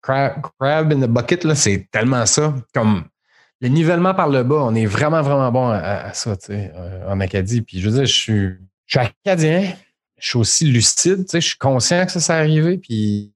[0.05, 2.55] crab, in the bucket, là, c'est tellement ça.
[2.75, 3.05] Comme
[3.61, 7.09] le nivellement par le bas, on est vraiment, vraiment bon à, ça, tu sais, euh,
[7.09, 7.63] en Acadie.
[7.63, 8.49] Puis je veux dire, je suis,
[8.87, 9.73] je suis acadien,
[10.19, 12.79] je suis aussi lucide, tu sais, je suis conscient que ça s'est arrivé.
[12.79, 13.33] Puis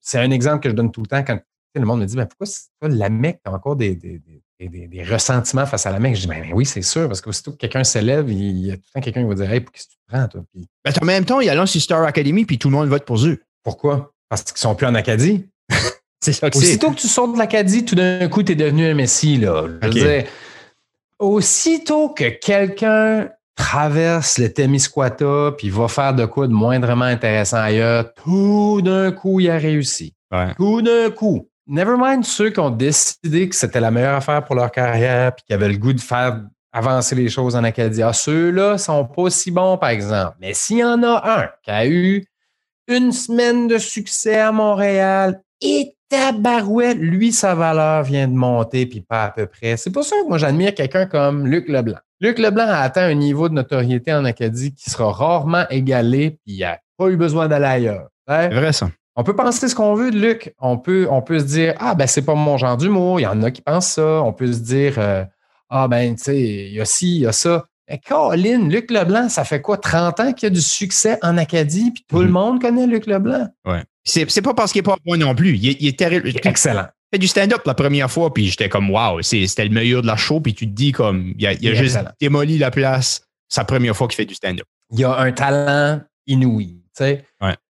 [0.00, 1.40] c'est un exemple que je donne tout le temps quand
[1.74, 2.46] le monde me dit, ben, pourquoi
[2.80, 4.20] toi, la Mecque, tu as encore des, des,
[4.58, 6.16] des, des, ressentiments face à la Mecque?
[6.16, 8.76] Je dis, ben, ben oui, c'est sûr, parce qu'aussitôt que quelqu'un s'élève, il y a
[8.76, 10.42] tout le temps quelqu'un qui va dire, hey, qu'est-ce que tu prends, toi?
[10.52, 12.88] Puis, ben, en même temps, il y a sur Star Academy, puis tout le monde
[12.88, 13.40] vote pour eux.
[13.62, 14.12] Pourquoi?
[14.28, 15.46] Parce qu'ils sont plus en Acadie.
[16.20, 18.86] C'est ça que Aussitôt que tu sors de l'Acadie, tout d'un coup, tu es devenu
[18.86, 19.38] un Messie.
[19.38, 19.64] Là.
[21.18, 28.12] aussitôt que quelqu'un traverse le Témiscouata puis va faire de quoi de moindrement intéressant ailleurs,
[28.14, 30.14] tout d'un coup, il a réussi.
[30.56, 31.48] Tout d'un coup.
[31.66, 35.44] Never mind ceux qui ont décidé que c'était la meilleure affaire pour leur carrière puis
[35.46, 36.42] qui avaient le goût de faire
[36.72, 38.02] avancer les choses en Acadie.
[38.02, 40.36] Ah, ceux-là sont pas aussi bons, par exemple.
[40.40, 42.24] Mais s'il y en a un qui a eu
[42.88, 49.00] une semaine de succès à Montréal et tabarouette, lui, sa valeur vient de monter, puis
[49.00, 49.76] pas à peu près.
[49.76, 51.98] C'est pour ça que moi, j'admire quelqu'un comme Luc Leblanc.
[52.20, 56.54] Luc Leblanc a atteint un niveau de notoriété en Acadie qui sera rarement égalé, puis
[56.54, 58.08] il n'a pas eu besoin d'aller ailleurs.
[58.28, 58.90] C'est vrai, ça.
[59.16, 60.54] On peut penser ce qu'on veut de Luc.
[60.60, 63.20] On peut, on peut se dire, ah, ben, c'est pas mon genre d'humour.
[63.20, 64.22] Il y en a qui pensent ça.
[64.22, 65.24] On peut se dire, euh,
[65.68, 67.66] ah, ben, tu sais, il y a ci, il y a ça.
[67.90, 71.36] Mais Colin, Luc Leblanc, ça fait quoi, 30 ans qu'il y a du succès en
[71.36, 72.32] Acadie, puis tout le mhm.
[72.32, 73.48] monde connaît Luc Leblanc?
[73.66, 73.82] Ouais.
[74.04, 75.56] C'est pas parce qu'il n'est pas bon non plus.
[75.56, 76.32] Il, est terrible.
[76.44, 76.86] excellent.
[77.12, 80.16] fait du stand-up la première fois, puis j'étais comme, wow, c'était le meilleur de la
[80.16, 83.96] show, puis tu te dis, comme, il a, a juste démoli la place sa première
[83.96, 84.66] fois qu'il fait du stand-up.
[84.92, 87.24] Il a un talent inouï, tu sais.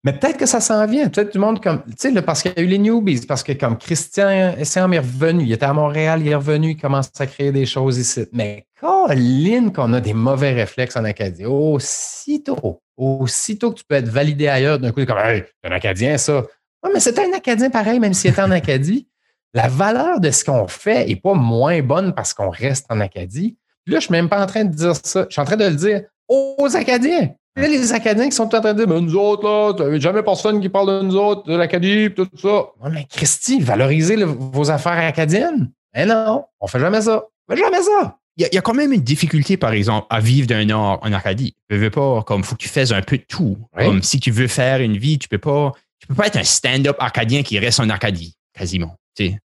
[0.05, 1.09] Mais peut-être que ça s'en vient.
[1.09, 3.53] Peut-être du monde comme, tu sais, parce qu'il y a eu les newbies, parce que
[3.53, 7.25] comme Christian Essam est revenu, il était à Montréal, il est revenu, il commence à
[7.25, 8.27] créer des choses ici.
[8.31, 14.07] Mais Colin, qu'on a des mauvais réflexes en Acadie, aussitôt, aussitôt que tu peux être
[14.07, 16.45] validé ailleurs, d'un coup, comme, hey, c'est un Acadien, ça.
[16.83, 19.07] Oui, mais c'est un Acadien pareil, même s'il était en Acadie.
[19.55, 23.57] La valeur de ce qu'on fait n'est pas moins bonne parce qu'on reste en Acadie.
[23.83, 25.25] Puis là, je ne suis même pas en train de dire ça.
[25.27, 27.31] Je suis en train de le dire aux Acadiens.
[27.55, 30.59] Les Acadiens qui sont en train de dire, mais nous autres, là, tu jamais personne
[30.59, 32.47] qui parle de nous autres, de l'Acadie, tout ça.
[32.47, 35.71] Non, mais Christy, valorisez vos affaires acadiennes.
[35.95, 37.23] Mais non, on fait jamais ça.
[37.47, 40.45] On fait jamais ça il y, a quand même une difficulté, par exemple, à vivre
[40.45, 41.55] d'un an en Acadie.
[41.69, 43.57] Tu veux pas, comme, faut que tu fasses un peu de tout.
[43.77, 46.43] Comme si tu veux faire une vie, tu peux pas, tu peux pas être un
[46.43, 48.97] stand-up acadien qui reste en Acadie, quasiment.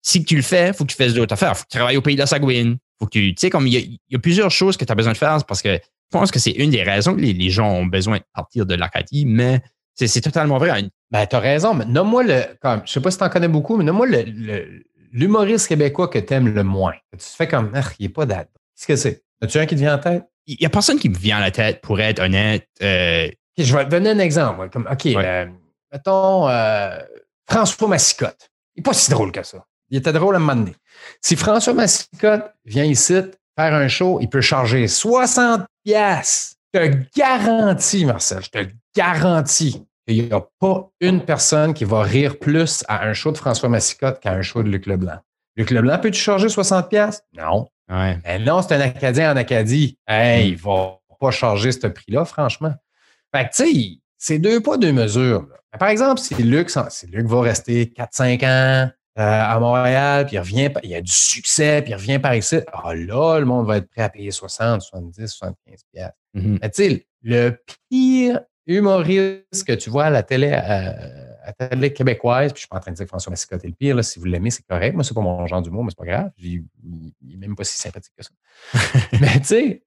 [0.02, 1.54] Si tu le fais, faut que tu fasses d'autres affaires.
[1.54, 2.78] Faut que tu travailles au pays de la Sagouine.
[2.98, 5.12] Faut que tu, tu sais, comme il y, a, plusieurs choses que tu as besoin
[5.12, 5.78] de faire parce que
[6.12, 8.74] je pense que c'est une des raisons que les, gens ont besoin de partir de
[8.74, 9.60] l'Acadie, mais
[9.94, 10.82] c'est totalement vrai.
[11.10, 13.48] Ben, tu as raison, mais nomme-moi le, comme, je sais pas si tu en connais
[13.48, 14.82] beaucoup, mais nomme-moi le,
[15.12, 16.94] l'humoriste québécois que tu aimes le moins.
[17.12, 18.48] Tu te fais comme, ah, il n'est pas date.
[18.76, 19.22] Qu'est-ce que c'est?
[19.40, 20.24] As-tu un qui te vient en tête?
[20.46, 22.66] Il n'y a personne qui me vient à la tête, pour être honnête.
[22.82, 24.68] Euh, je vais te donner un exemple.
[24.70, 25.46] Comme, OK, euh,
[25.92, 26.98] mettons euh,
[27.48, 28.50] François Massicotte.
[28.74, 29.64] Il n'est pas si drôle que ça.
[29.90, 30.74] Il était drôle à un moment donné.
[31.20, 33.14] Si François Massicotte vient ici
[33.60, 36.56] faire un show, il peut charger 60 pièces.
[36.72, 42.02] Je te garantis, Marcel, je te garantis qu'il n'y a pas une personne qui va
[42.02, 45.18] rire plus à un show de François Massicotte qu'à un show de Luc Leblanc.
[45.56, 47.68] Luc Leblanc, peux-tu charger 60 pièces Non.
[47.90, 48.18] Ouais.
[48.38, 49.98] non, c'est un Acadien en Acadie.
[50.06, 52.72] Hey, il va pas charger ce prix-là, franchement.
[53.34, 55.46] Fait que, tu sais, c'est deux poids, deux mesures.
[55.78, 60.70] par exemple, si Luc, si Luc va rester 4-5 ans, à Montréal, puis il revient,
[60.82, 62.58] il a du succès, puis il revient par ici.
[62.72, 66.10] Ah là, le monde va être prêt à payer 60, 70, 75 pièces.
[66.34, 70.94] Mais tu sais, le pire humoriste que tu vois à la télé, à,
[71.46, 73.68] la télé québécoise, puis je suis pas en train de dire que François Massicotte est
[73.68, 74.94] le pire, là, si vous l'aimez, c'est correct.
[74.94, 76.30] Moi, c'est pas mon genre d'humour, mais c'est pas grave.
[76.38, 76.64] Il,
[77.22, 78.30] n'est même pas si sympathique que ça.
[79.20, 79.82] mais tu sais,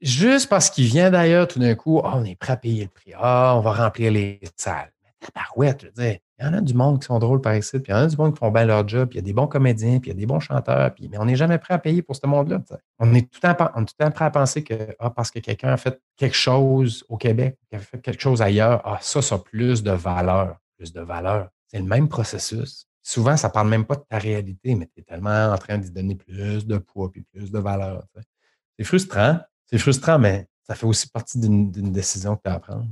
[0.00, 2.90] juste parce qu'il vient d'ailleurs, tout d'un coup, oh, on est prêt à payer le
[2.90, 3.12] prix.
[3.16, 4.92] Ah, on va remplir les salles.
[5.02, 7.54] Mais tabarouette, je veux dire, il y en a du monde qui sont drôles par
[7.54, 9.20] ici, puis il y en a du monde qui font bien leur job, puis il
[9.20, 11.24] y a des bons comédiens, puis il y a des bons chanteurs, puis, mais on
[11.24, 12.60] n'est jamais prêt à payer pour ce monde-là.
[12.98, 16.00] On est tout le temps, prêt à penser que ah, parce que quelqu'un a fait
[16.16, 19.82] quelque chose au Québec, qu'il a fait quelque chose ailleurs, ah, ça, ça a plus
[19.82, 20.56] de valeur.
[20.76, 21.50] Plus de valeur.
[21.68, 22.88] C'est le même processus.
[23.02, 25.78] Souvent, ça ne parle même pas de ta réalité, mais tu es tellement en train
[25.78, 28.04] d'y donner plus de poids puis plus de valeur.
[28.76, 29.38] C'est frustrant.
[29.66, 32.86] C'est frustrant, mais ça fait aussi partie d'une décision que tu as à prendre.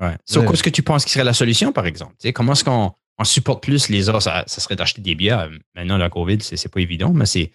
[0.00, 0.16] Ouais.
[0.24, 2.14] Sur ce que tu penses qui serait la solution, par exemple?
[2.32, 4.22] comment est-ce qu'on supporte plus les autres?
[4.22, 5.50] Ça, serait d'acheter des bières.
[5.74, 7.52] Maintenant, la COVID, c'est pas évident, mais c'est.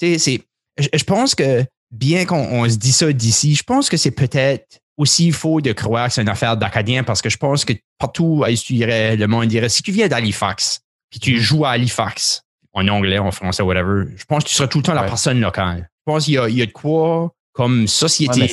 [0.00, 5.32] Je pense que bien qu'on se dit ça d'ici, je pense que c'est peut-être aussi
[5.32, 9.26] faux de croire que c'est une affaire d'acadien parce que je pense que partout, le
[9.26, 11.38] monde dirait si tu viens d'Halifax, puis tu mm.
[11.38, 14.84] joues à Halifax, en anglais, en français, whatever, je pense que tu seras tout le
[14.84, 15.90] temps la personne locale.
[16.06, 18.50] Je pense qu'il y, y a, de quoi, comme société,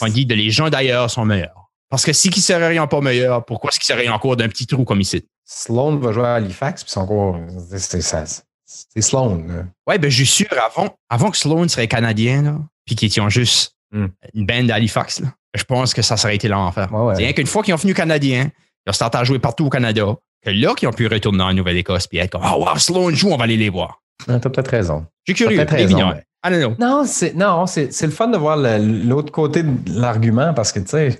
[0.00, 1.70] on dit que les gens d'ailleurs sont meilleurs.
[1.90, 4.66] Parce que si qui seraient rien pas meilleurs, pourquoi est-ce qu'ils seraient encore d'un petit
[4.66, 5.24] trou comme ici?
[5.44, 7.38] Sloan va jouer à Halifax, puis c'est encore.
[7.76, 9.42] C'est Sloan.
[9.86, 13.74] Oui, ben je suis sûr, avant, avant que Sloan serait canadien, puis qu'ils étaient juste
[13.92, 14.06] hmm.
[14.34, 15.22] une bande d'Halifax,
[15.54, 16.92] je pense que ça serait été l'enfer.
[16.92, 18.50] Ouais, C'est rien qu'une fois qu'ils ont fini canadien,
[18.86, 21.54] ils ont starté à jouer partout au Canada, que là qu'ils ont pu retourner en
[21.54, 24.02] Nouvelle-Écosse puis être comme Oh wow, Sloan joue, on va aller les voir.
[24.26, 25.06] T'as peut-être raison.
[25.26, 25.64] J'ai curieux.
[25.66, 26.14] Raison,
[26.50, 31.18] ah, non, c'est, le fun de voir l'autre côté de l'argument parce que, tu sais,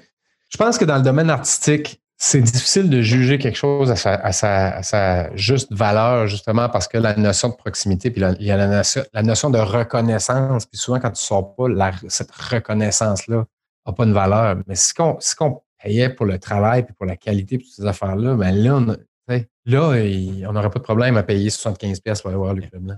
[0.49, 5.37] je pense que dans le domaine artistique, c'est difficile de juger quelque chose à sa,
[5.37, 9.51] juste valeur, justement, parce que la notion de proximité, puis il y a la notion,
[9.51, 11.67] de reconnaissance, puis souvent, quand tu ne sors pas,
[12.09, 13.45] cette reconnaissance-là
[13.87, 14.57] n'a pas de valeur.
[14.67, 17.77] Mais si on, si on payait pour le travail, puis pour la qualité, puis toutes
[17.77, 18.97] ces affaires-là, ben là, on,
[19.67, 22.95] là, on n'aurait pas de problème à payer 75$ pour aller voir le club là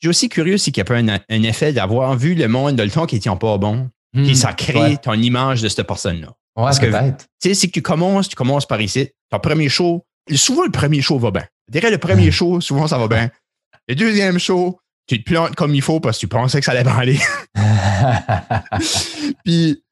[0.00, 2.90] suis aussi curieux s'il n'y a pas un, effet d'avoir vu le monde de le
[2.90, 6.28] temps qui était pas bon, hmm, puis ça crée ton image de cette personne-là.
[6.56, 10.04] Ouais, Parce que, tu sais, si tu commences, tu commences par ici, ton premier show,
[10.34, 11.44] souvent le premier show va bien.
[11.70, 13.30] Derrière le premier show, souvent ça va bien.
[13.88, 16.72] Le deuxième show, tu te plantes comme il faut parce que tu pensais que ça
[16.72, 17.18] allait bien aller.
[19.44, 19.82] puis,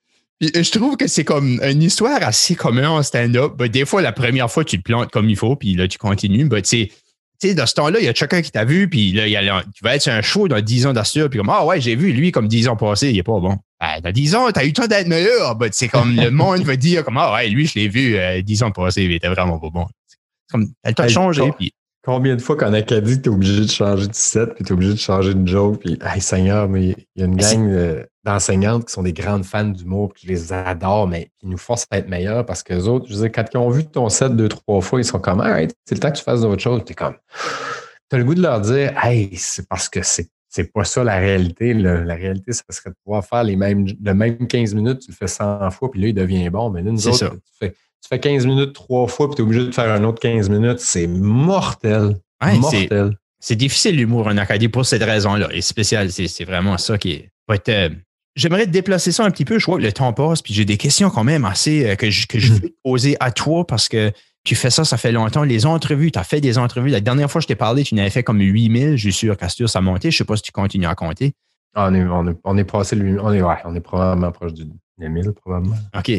[0.41, 3.61] je trouve que c'est comme une histoire assez commune en stand-up.
[3.65, 6.49] des fois, la première fois, tu te plantes comme il faut, puis là, tu continues.
[6.51, 6.93] Mais tu sais,
[7.41, 9.31] tu sais, dans ce temps-là, il y a chacun qui t'a vu, puis là, il
[9.31, 11.65] y a, tu vas être sur un show dans 10 ans d'Astur, puis comme, ah
[11.65, 13.57] ouais, j'ai vu lui comme 10 ans passés, il est pas bon.
[13.81, 15.55] Ben, dans 10 ans, t'as eu le temps d'être meilleur.
[15.55, 18.63] Ben, c'est comme le monde va dire, comme, ah ouais, lui, je l'ai vu 10
[18.63, 19.87] euh, ans passés, il était vraiment pas bon.
[20.09, 20.17] C'est
[20.51, 21.73] comme, t'as le temps de changer, puis.
[22.09, 24.99] Combien de fois qu'en Acadie, t'es obligé de changer de set, puis t'es obligé de
[24.99, 29.03] changer de joke, puis, hey, Seigneur, mais il y a une gang d'enseignantes qui sont
[29.03, 32.47] des grandes fans d'humour, puis je les adore, mais qui nous forcent à être meilleurs
[32.47, 34.81] parce que les autres, je veux dire, quand ils ont vu ton set deux, trois
[34.81, 36.83] fois, ils sont comme, hey, c'est le temps que tu fasses d'autres choses.
[36.87, 37.17] T'es comme,
[38.09, 41.19] t'as le goût de leur dire, hey, c'est parce que c'est c'est pas ça la
[41.19, 41.75] réalité.
[41.75, 45.17] La réalité, ça serait de pouvoir faire les mêmes, le même 15 minutes, tu le
[45.17, 46.71] fais 100 fois, puis là, il devient bon.
[46.71, 49.45] Mais là, nous autres, tu fais, tu fais 15 minutes trois fois, puis tu es
[49.45, 50.81] obligé de faire un autre 15 minutes.
[50.81, 52.17] C'est mortel.
[52.43, 53.17] mortel.
[53.41, 55.49] C'est difficile l'humour en Acadie pour cette raison-là.
[55.53, 57.31] Et spécial, c'est vraiment ça qui est.
[57.69, 57.89] Euh,
[58.35, 59.59] j'aimerais te déplacer ça un petit peu.
[59.59, 62.11] Je vois que le temps passe, puis j'ai des questions quand même assez euh, que
[62.11, 64.13] je, que je vais poser à toi parce que
[64.45, 65.45] tu fais ça, ça fait longtemps.
[65.45, 66.91] Les entrevues, tu as fait des entrevues.
[66.91, 68.97] La dernière fois que je t'ai parlé, tu n'avais fait comme 8000.
[68.97, 70.11] Je suis sûr qu'Astur, ça a monté.
[70.11, 71.33] Je ne sais pas si tu continues à compter.
[71.75, 74.65] Ah, on, est, on, est, on est passé, on est, on est probablement proche du
[74.99, 75.77] 1000, probablement.
[75.97, 76.11] OK.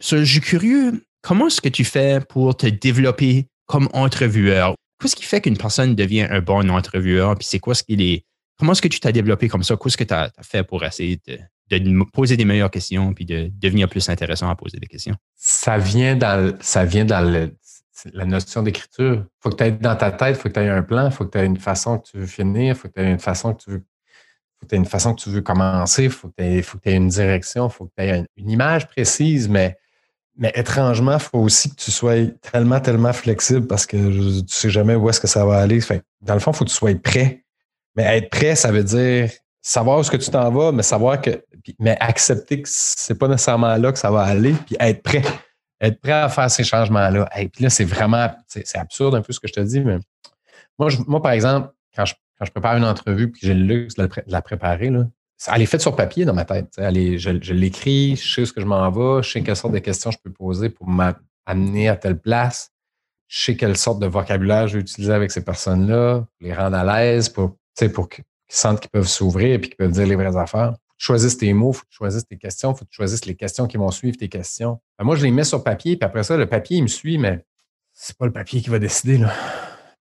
[0.00, 4.76] je suis curieux, comment est-ce que tu fais pour te développer comme entrevueur?
[5.00, 7.34] Qu'est-ce qui fait qu'une personne devient un bon entrevueur?
[7.34, 8.24] Puis c'est quoi ce est?
[8.58, 9.76] Comment est-ce que tu t'as développé comme ça?
[9.76, 13.88] Qu'est-ce que tu as, fait pour essayer de, poser des meilleures questions puis de devenir
[13.88, 15.16] plus intéressant à poser des questions?
[15.34, 16.54] Ça vient dans,
[18.12, 19.24] la notion d'écriture.
[19.26, 21.06] Il faut que tu aies dans ta tête, il faut que tu aies un plan,
[21.06, 23.00] il faut que tu aies une façon que tu veux finir, il faut que tu
[23.00, 23.84] aies une façon que tu veux
[24.58, 27.08] faut que aies une façon que tu veux commencer, il faut que tu aies, une
[27.08, 29.76] direction, il faut que tu aies une image précise, mais
[30.38, 34.46] mais étrangement, il faut aussi que tu sois tellement, tellement flexible parce que tu ne
[34.46, 35.80] sais jamais où est-ce que ça va aller.
[36.20, 37.44] dans le fond, il faut que tu sois prêt.
[37.96, 39.30] Mais être prêt, ça veut dire
[39.62, 41.42] savoir où est-ce que tu t'en vas, mais savoir que.
[41.80, 45.22] Mais accepter que c'est pas nécessairement là que ça va aller, puis être prêt.
[45.80, 47.28] Être prêt à faire ces changements-là.
[47.36, 48.30] Et puis là, c'est vraiment.
[48.46, 49.98] C'est absurde un peu ce que je te dis, mais
[50.78, 52.14] moi, moi par exemple, quand je,
[52.50, 55.06] prépare une entrevue puis j'ai le luxe de la, préparer, là,
[55.46, 56.72] elle est faite sur papier dans ma tête.
[56.78, 60.10] je, l'écris, je sais ce que je m'en vais, je sais quelle sorte de questions
[60.10, 62.72] je peux poser pour m'amener à telle place.
[63.28, 66.76] je sais quelle sorte de vocabulaire je vais utiliser avec ces personnes-là, pour les rendre
[66.76, 70.72] à l'aise, pour, qu'ils sentent qu'ils peuvent s'ouvrir et qu'ils peuvent dire les vraies affaires.
[70.72, 72.96] Faut que tu choisisses tes mots, faut que tu choisisses tes questions, faut que tu
[72.96, 74.80] choisisses les questions qui vont suivre tes questions.
[74.98, 77.18] Ben, moi, je les mets sur papier, puis après ça, le papier, il me suit,
[77.18, 77.44] mais
[77.92, 79.20] c'est pas le papier qui va décider.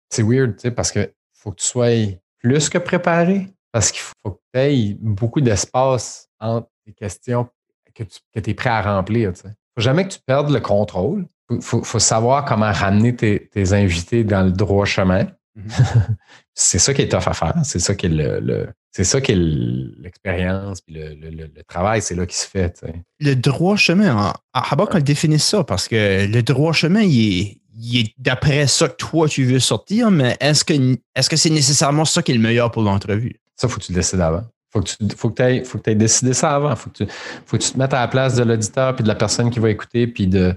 [0.09, 4.39] C'est weird, parce que faut que tu sois plus que préparé, parce qu'il faut que
[4.53, 7.49] tu aies beaucoup d'espace entre les questions
[7.93, 9.33] que tu es prêt à remplir.
[9.43, 11.27] Il ne faut jamais que tu perdes le contrôle.
[11.49, 15.25] Il faut, savoir comment ramener tes, invités dans le droit chemin.
[15.57, 16.07] Mm-hmm.
[16.53, 17.53] c'est ça qui est tough à faire.
[17.63, 22.25] C'est ça qui est le, c'est ça qui est l'expérience puis le, travail, c'est là
[22.25, 22.83] qui se fait.
[23.19, 27.59] Le droit chemin, à qu'on définit ça, parce que le droit chemin, il
[27.93, 30.73] est, d'après ça que toi tu veux sortir, mais est-ce que
[31.15, 33.39] est-ce que c'est nécessairement ça qui est le meilleur pour l'entrevue?
[33.63, 34.43] Ça, faut que tu le décides avant.
[34.71, 36.75] Faut que tu faut que aies, faut que décidé ça avant.
[36.75, 37.07] Faut que tu
[37.45, 39.59] faut que tu te mettes à la place de l'auditeur puis de la personne qui
[39.59, 40.53] va écouter puis de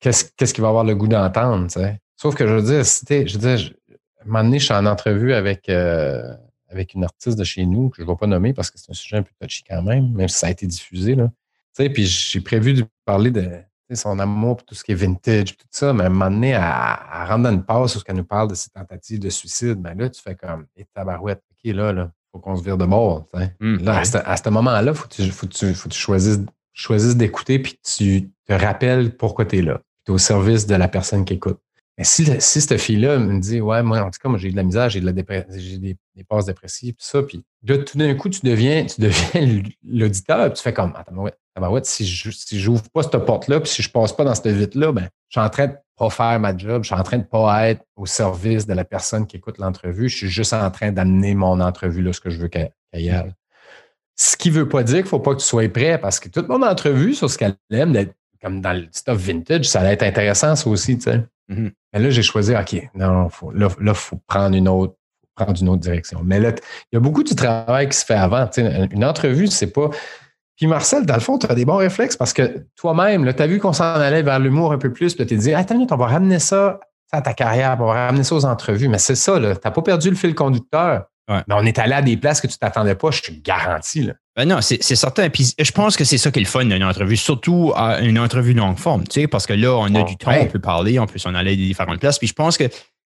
[0.00, 1.68] qu'est-ce qu'il va avoir le goût d'entendre.
[2.16, 3.70] Sauf que je veux dire, c'était, je veux dire,
[4.24, 6.22] je suis en entrevue avec, euh,
[6.70, 8.90] avec une artiste de chez nous que je ne vais pas nommer parce que c'est
[8.90, 11.16] un sujet un peu touchy quand même, même si ça a été diffusé.
[11.16, 11.30] Là.
[11.76, 15.66] Puis j'ai prévu de parler de son amour pour tout ce qui est vintage, tout
[15.70, 18.70] ça, mais à un moment donné, à, à rendre dans elle nous parle de ses
[18.70, 22.56] tentatives de suicide, ben là, tu fais comme, et tabarouette, OK, là, là, faut qu'on
[22.56, 23.26] se vire de bord.
[23.60, 27.78] Mmh, là, à ce, moment-là, il faut que tu, faut faut tu choisisses, d'écouter puis
[27.82, 29.80] tu te rappelles pourquoi tu es là.
[30.04, 31.58] Tu es au service de la personne qui écoute.
[31.96, 34.56] Mais si, si cette fille-là me dit, ouais, moi, en tout cas, moi, j'ai de
[34.56, 37.98] la misère, j'ai de la j'ai des, des passes dépressives, tout ça, puis là, tout
[37.98, 41.32] d'un coup, tu deviens, tu deviens l'auditeur, tu fais comme, attends, ouais,
[41.82, 44.92] si je si j'ouvre pas cette porte-là, puis si je passe pas dans cette vitre-là,
[44.92, 47.24] ben, je suis en train de pas faire ma job, je suis en train de
[47.24, 50.92] pas être au service de la personne qui écoute l'entrevue, je suis juste en train
[50.92, 53.34] d'amener mon entrevue là, ce que je veux qu'elle y aille.
[54.16, 56.48] Ce qui veut pas dire qu'il faut pas que tu sois prêt, parce que toute
[56.48, 57.94] mon entrevue sur ce qu'elle aime,
[58.42, 61.24] comme dans le stuff vintage, ça allait être intéressant, ça aussi, tu sais.
[61.50, 61.72] Mm-hmm.
[61.92, 64.94] Mais là, j'ai choisi, OK, non, faut, là, il faut prendre une autre
[65.38, 66.20] prendre une autre direction.
[66.24, 66.50] Mais là,
[66.90, 68.50] il y a beaucoup de travail qui se fait avant.
[68.56, 69.90] une entrevue, c'est pas.
[70.58, 73.46] Puis Marcel, dans le fond, tu as des bons réflexes parce que toi-même, tu as
[73.46, 75.96] vu qu'on s'en allait vers l'humour un peu plus, puis tu t'es dit, attends, on
[75.96, 76.80] va ramener ça
[77.12, 78.88] à ta carrière, on va ramener ça aux entrevues.
[78.88, 81.04] Mais c'est ça, tu n'as pas perdu le fil conducteur.
[81.28, 84.02] Mais on est allé à des places que tu t'attendais pas, je te garantis.
[84.02, 84.14] Là.
[84.34, 85.28] Ben non, c'est certain.
[85.30, 88.54] Puis je pense que c'est ça qui est le fun d'une entrevue, surtout une entrevue
[88.54, 91.06] longue forme, tu sais, parce que là, on a du temps, on peut parler, on
[91.06, 92.18] peut s'en aller à différentes places.
[92.18, 92.64] Puis je pense que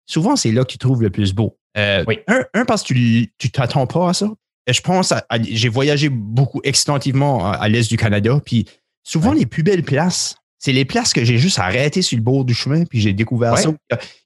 [0.05, 1.57] souvent, c'est là que tu trouves le plus beau.
[1.78, 2.18] Euh, oui.
[2.26, 4.26] un, parce que tu ne t'attends pas à ça?
[4.68, 8.66] Je pense, j'ai voyagé beaucoup extensivement à, l'est du Canada, puis
[9.02, 12.44] souvent les plus belles places, c'est les places que j'ai juste arrêtées sur le bord
[12.44, 13.70] du chemin, puis j'ai découvert ça.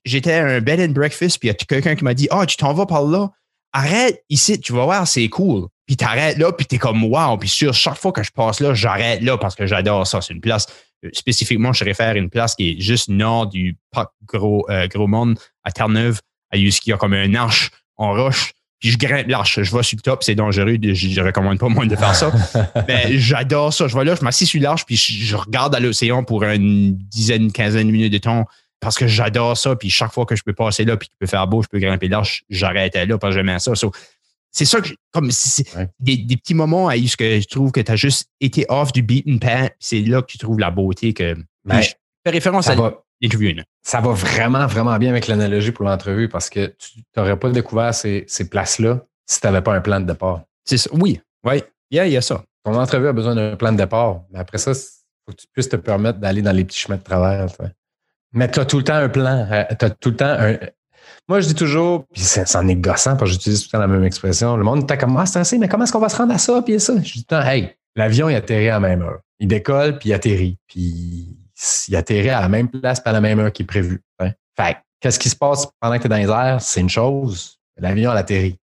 [0.03, 2.39] J'étais à un bed and breakfast, puis il y a quelqu'un qui m'a dit Ah,
[2.41, 3.31] oh, tu t'en vas par là,
[3.71, 5.67] arrête ici, tu vas voir, c'est cool.
[5.85, 7.37] Puis t'arrêtes là, puis t'es comme wow.
[7.37, 10.21] Puis sur chaque fois que je passe là, j'arrête là parce que j'adore ça.
[10.21, 10.67] C'est une place,
[11.03, 14.87] euh, spécifiquement, je réfère à une place qui est juste nord du parc Gros, euh,
[14.87, 16.19] Gros Monde à Terre-Neuve,
[16.51, 18.53] à il y a comme un arche en roche.
[18.83, 21.69] Puis je grimpe l'arche, je vais sur le top, c'est dangereux, je, je recommande pas
[21.69, 22.33] moins de faire ça.
[22.89, 23.87] Mais j'adore ça.
[23.87, 27.53] Je vais là, je m'assieds sur l'arche, puis je, regarde à l'océan pour une dizaine,
[27.53, 28.45] quinzaine de minutes de temps
[28.81, 29.77] parce que j'adore ça.
[29.77, 31.79] Puis chaque fois que je peux passer là, puis qu'il peut faire beau, je peux
[31.79, 33.71] grimper l'arche, j'arrête là parce que j'aime ça
[34.51, 35.31] c'est ça que comme
[36.01, 38.91] des, des, petits moments à ce que je trouve que tu as juste été off
[38.91, 41.89] du beaten path, c'est là que tu trouves la beauté que je
[42.23, 42.75] fais référence à
[43.81, 47.93] Ça va vraiment, vraiment bien avec l'analogie pour l'entrevue parce que tu n'aurais pas découvert
[47.93, 50.41] ces, ces places-là si tu n'avais pas un plan de départ.
[50.65, 50.89] Ça.
[50.93, 51.63] Oui, oui.
[51.89, 52.43] Il y a ça.
[52.63, 54.21] Ton entrevue a besoin d'un plan de départ.
[54.31, 54.75] Mais après ça, il
[55.25, 57.47] faut que tu puisses te permettre d'aller dans les petits chemins de travers.
[58.31, 59.47] Mais tu as tout le temps un plan.
[59.51, 60.57] Euh, tu as tout le temps un,
[61.29, 63.87] moi, je dis toujours, puis c'en est gossant parce que j'utilise tout le temps la
[63.87, 64.57] même expression.
[64.57, 66.61] Le monde est comme, ah, c'est mais comment est-ce qu'on va se rendre à ça?
[66.61, 66.95] Puis ça?
[66.97, 69.19] Je dis tout le temps, hey, l'avion, il atterrit à la même heure.
[69.39, 70.57] Il décolle, puis il atterrit.
[70.67, 71.37] Puis
[71.87, 74.01] il atterrit à la même place, pas à la même heure qui est prévu.
[74.19, 74.31] Hein.
[74.99, 76.61] Qu'est-ce qui se passe pendant que tu es dans les airs?
[76.61, 77.59] C'est une chose.
[77.77, 78.57] L'avion, atterrit.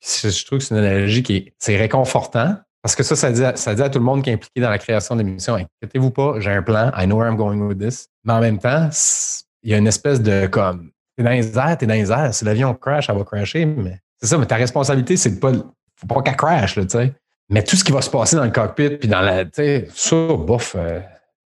[0.00, 3.44] Je trouve que c'est une analogie qui est, c'est réconfortant parce que ça, ça dit,
[3.44, 6.50] à, tout le monde qui est impliqué dans la création de l'émission, inquiétez-vous pas, j'ai
[6.50, 8.08] un plan, I know where I'm going with this.
[8.24, 8.90] Mais en même temps,
[9.62, 12.32] il y a une espèce de comme T'es dans les airs, t'es dans les airs.
[12.32, 13.66] Si l'avion crash, ça va crasher.
[13.66, 15.52] Mais c'est ça, mais ta responsabilité, c'est de pas.
[15.96, 17.12] Faut pas qu'elle crash, tu sais.
[17.50, 19.44] Mais tout ce qui va se passer dans le cockpit, puis dans la.
[19.44, 21.00] Tu sais, ça, bof, euh,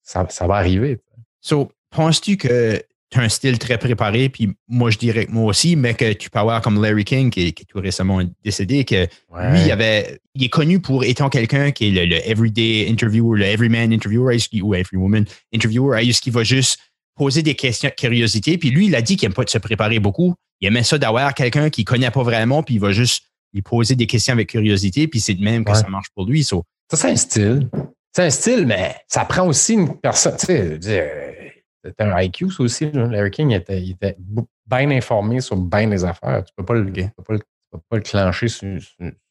[0.05, 0.99] ça, ça, va arriver.
[1.41, 5.45] So, penses-tu que tu as un style très préparé, puis moi, je dirais que moi
[5.45, 9.07] aussi, mais que tu peux avoir comme Larry King, qui, est tout récemment décédé, que
[9.51, 13.45] lui, il, avait, il est connu pour étant quelqu'un qui est le, everyday interviewer, le
[13.45, 16.79] everyman interviewer, ou everywoman interviewer, ce qui va juste
[17.15, 18.57] poser des questions de curiosité.
[18.57, 20.35] Puis lui, il a dit qu'il n'aime pas de se préparer beaucoup.
[20.61, 23.61] Il aimait ça d'avoir quelqu'un qui ne connaît pas vraiment, puis il va juste lui
[23.61, 26.43] poser des questions avec curiosité, puis c'est de même que ça marche pour lui.
[26.43, 26.57] Ça,
[26.91, 27.69] c'est un style.
[28.15, 30.37] C'est un style, mais ça prend aussi une personne.
[30.37, 30.79] Tu sais,
[31.83, 32.89] c'était un IQ, ça aussi.
[32.93, 34.15] Larry King était, il était
[34.65, 36.41] bien informé sur bien des affaires.
[36.45, 37.39] Tu peux pas le, peux pas le,
[37.71, 38.79] peux pas le clencher sur,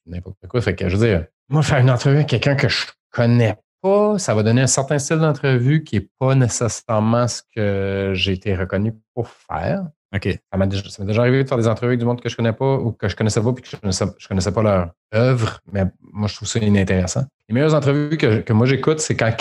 [0.05, 0.61] n'importe quoi.
[0.61, 4.19] Fait que je veux dire, moi, faire une entrevue avec quelqu'un que je connais pas,
[4.19, 8.55] ça va donner un certain style d'entrevue qui n'est pas nécessairement ce que j'ai été
[8.55, 9.87] reconnu pour faire.
[10.15, 10.29] OK.
[10.53, 12.75] Ça m'est déjà, arrivé de faire des entrevues avec du monde que je connais pas
[12.77, 16.29] ou que je connaissais pas puis que je connaissais, connaissais pas leur œuvre, mais moi,
[16.29, 17.25] je trouve ça inintéressant.
[17.49, 19.35] Les meilleures entrevues que, moi j'écoute, c'est quand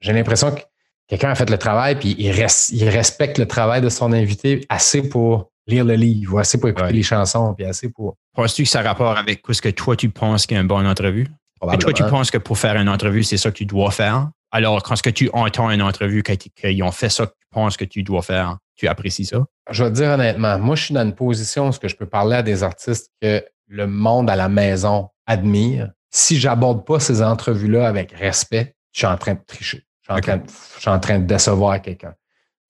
[0.00, 0.60] j'ai l'impression que
[1.08, 5.08] quelqu'un a fait le travail puis il, il, respecte le travail de son invité assez
[5.08, 8.16] pour lire le livre, ou assez pour écouter les chansons, puis assez pour.
[8.34, 11.26] Penses-tu que ça a rapport avec ce que toi tu penses qu'est une bonne entrevue?
[11.72, 14.30] Et toi, tu penses que pour faire une entrevue, c'est ça que tu dois faire?
[14.50, 17.84] Alors, quand ce que tu entends une entrevue, qu'ils ont fait ça que penses que
[17.84, 19.44] tu dois faire, tu apprécies ça?
[19.70, 22.36] Je vais te dire honnêtement, moi, je suis dans une position où je peux parler
[22.36, 25.90] à des artistes que le monde à la maison admire.
[26.10, 29.86] Si j'aborde pas ces entrevues-là avec respect, je suis en train de tricher.
[30.02, 32.14] Je suis, en, train, de décevoir quelqu'un.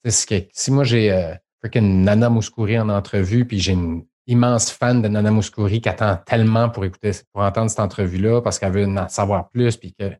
[0.06, 5.08] Si moi, j'ai euh, freaking Nana Mouskouri en entrevue, puis j'ai une immense fan de
[5.08, 9.08] Nana Mouskouri qui attend tellement pour écouter, pour entendre cette entrevue-là parce qu'elle veut en
[9.08, 10.12] savoir plus, puis que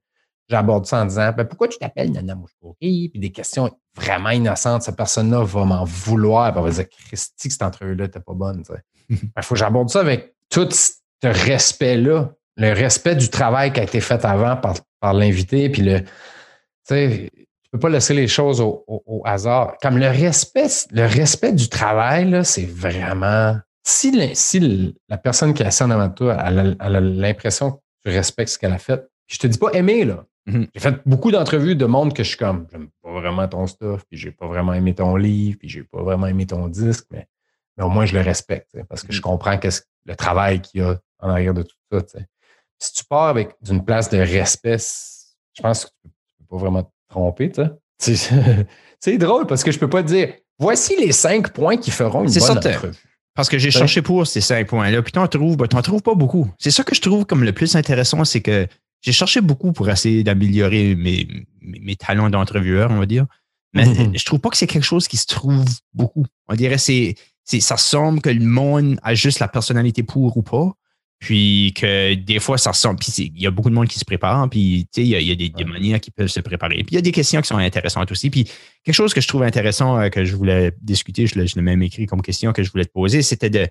[0.51, 3.09] j'aborde ça en disant ben, pourquoi tu t'appelles Nana Mouskouri?
[3.09, 7.49] Puis des questions vraiment innocentes, cette personne-là va m'en vouloir, puis elle va dire Christy,
[7.49, 8.63] que cette entrevue-là n'était pas bonne.
[9.09, 10.93] Il ben, faut que j'aborde ça avec tout ce
[11.23, 16.01] respect-là, le respect du travail qui a été fait avant par, par l'invité, puis le.
[16.01, 16.07] Tu
[16.95, 19.75] sais, tu peux pas laisser les choses au, hasard.
[19.81, 25.67] Comme le respect, le respect du travail, c'est vraiment si, si la personne qui est
[25.67, 29.39] assise en avant de toi a, l'impression que tu respectes ce qu'elle a fait, je
[29.39, 30.25] te dis pas aimer, là.
[30.51, 30.69] Mm-hmm.
[30.75, 34.05] J'ai fait beaucoup d'entrevues de monde que je suis comme, j'aime pas vraiment ton stuff,
[34.09, 37.27] puis j'ai pas vraiment aimé ton livre, puis j'ai pas vraiment aimé ton disque, mais,
[37.81, 39.23] au moins je le respecte, parce que je mm-hmm.
[39.23, 42.19] comprends quest le travail qu'il y a en arrière de tout ça.
[42.79, 44.79] Si tu pars avec d'une place de respect,
[45.55, 47.53] je pense que tu peux, peux pas vraiment te tromper.
[47.99, 52.25] C'est drôle parce que je peux pas te dire, voici les cinq points qui feront
[52.25, 52.97] une bonne entrevue.
[53.35, 56.03] Parce que j'ai cherché pour ces cinq points-là, puis tu en trouves, ben, t'en trouves
[56.03, 56.51] pas beaucoup.
[56.59, 58.67] C'est ça que je trouve comme le plus intéressant, c'est que
[59.01, 61.27] j'ai cherché beaucoup pour essayer d'améliorer mes,
[61.63, 63.27] mes, talents d'entreviewer, on va dire.
[63.73, 64.19] Mais mm-hmm.
[64.19, 66.27] je trouve pas que c'est quelque chose qui se trouve beaucoup.
[66.49, 70.73] On dirait c'est, ça semble que le monde a juste la personnalité pour ou pas.
[71.19, 72.99] Puis que des fois, ça ressemble.
[72.99, 74.49] Puis il y a beaucoup de monde qui se prépare.
[74.49, 76.77] Puis il y a, y a des, manières qui peuvent se préparer.
[76.77, 78.31] Puis il y a des questions qui sont intéressantes aussi.
[78.31, 78.49] Puis
[78.83, 82.07] quelque chose que je trouve intéressant euh, que je voulais discuter, je l'ai même écrit
[82.07, 83.69] comme question que je voulais te poser, c'était de.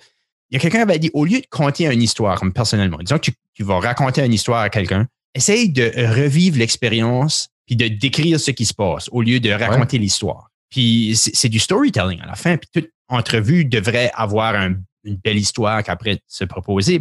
[0.52, 3.18] Il y a quelqu'un qui avait dit au lieu de compter une histoire, personnellement, disons
[3.18, 7.88] que tu, tu vas raconter une histoire à quelqu'un, essaye de revivre l'expérience puis de
[7.88, 10.50] décrire ce qui se passe au lieu de raconter l'histoire.
[10.70, 12.58] Puis c'est du storytelling à la fin.
[12.58, 14.84] Puis toute entrevue devrait avoir une
[15.24, 17.00] belle histoire qu'après se proposer.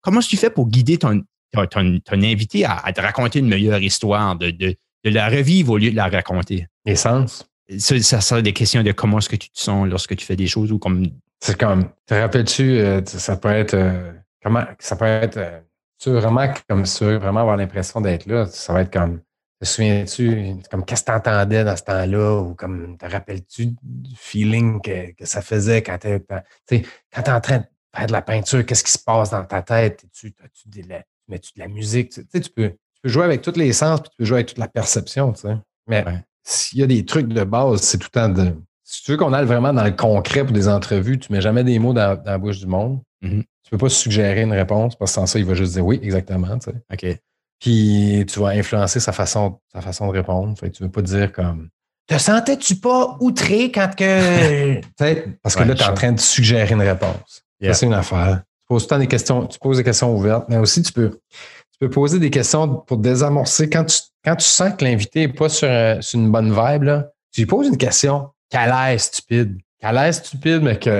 [0.00, 1.22] Comment tu fais pour guider ton,
[1.52, 5.96] ton, invité à, te raconter une meilleure histoire, de, de, la revivre au lieu de
[5.96, 6.66] la raconter?
[6.84, 7.46] Essence.
[7.78, 10.36] Ça, ça sera des questions de comment est-ce que tu te sens lorsque tu fais
[10.36, 11.08] des choses ou comme.
[11.40, 14.12] C'est comme, te rappelles-tu, euh, ça peut être, euh,
[14.42, 15.60] comment, ça peut être, euh,
[15.98, 19.20] tu vraiment comme ça, vraiment avoir l'impression d'être là, ça va être comme,
[19.60, 24.14] te souviens-tu, comme qu'est-ce que tu entendais dans ce temps-là, ou comme te rappelles-tu du
[24.16, 26.84] feeling que, que ça faisait quand tu es,
[27.16, 27.64] en train de
[27.96, 30.04] faire de la peinture, qu'est-ce qui se passe dans ta tête?
[30.12, 30.82] Tu, tu, tu
[31.28, 32.10] mets-tu de la musique?
[32.10, 34.38] Tu, sais, tu, peux, tu peux jouer avec tous les sens, puis tu peux jouer
[34.38, 35.32] avec toute la perception.
[35.32, 35.56] Tu sais.
[35.86, 36.04] Mais
[36.42, 38.54] s'il y a des trucs de base, c'est tout le temps de.
[38.84, 41.42] Si tu veux qu'on aille vraiment dans le concret pour des entrevues, tu ne mets
[41.42, 43.00] jamais des mots dans, la bouche du monde.
[43.22, 43.42] Mm-hmm.
[43.42, 45.84] Tu ne peux pas suggérer une réponse parce que sans ça, il va juste dire
[45.84, 46.58] oui, exactement.
[46.58, 46.76] Tu sais.
[46.92, 47.18] OK.
[47.60, 50.56] Puis tu vas influencer sa façon, sa façon de répondre.
[50.58, 51.68] Fait que tu ne veux pas dire comme
[52.06, 54.80] Te sentais-tu pas outré quand que.
[55.42, 57.42] parce que là, tu es en train de suggérer une réponse.
[57.60, 58.42] C'est une affaire.
[58.60, 61.90] Tu poses des questions, tu poses des questions ouvertes, mais aussi tu peux, tu peux
[61.90, 63.70] poser des questions pour désamorcer.
[63.70, 65.68] Quand tu, quand tu sens que l'invité n'est pas sur,
[66.14, 69.58] une bonne vibe, tu lui poses une question qui a l'air stupide.
[69.78, 70.90] Qui a l'air stupide, mais qui,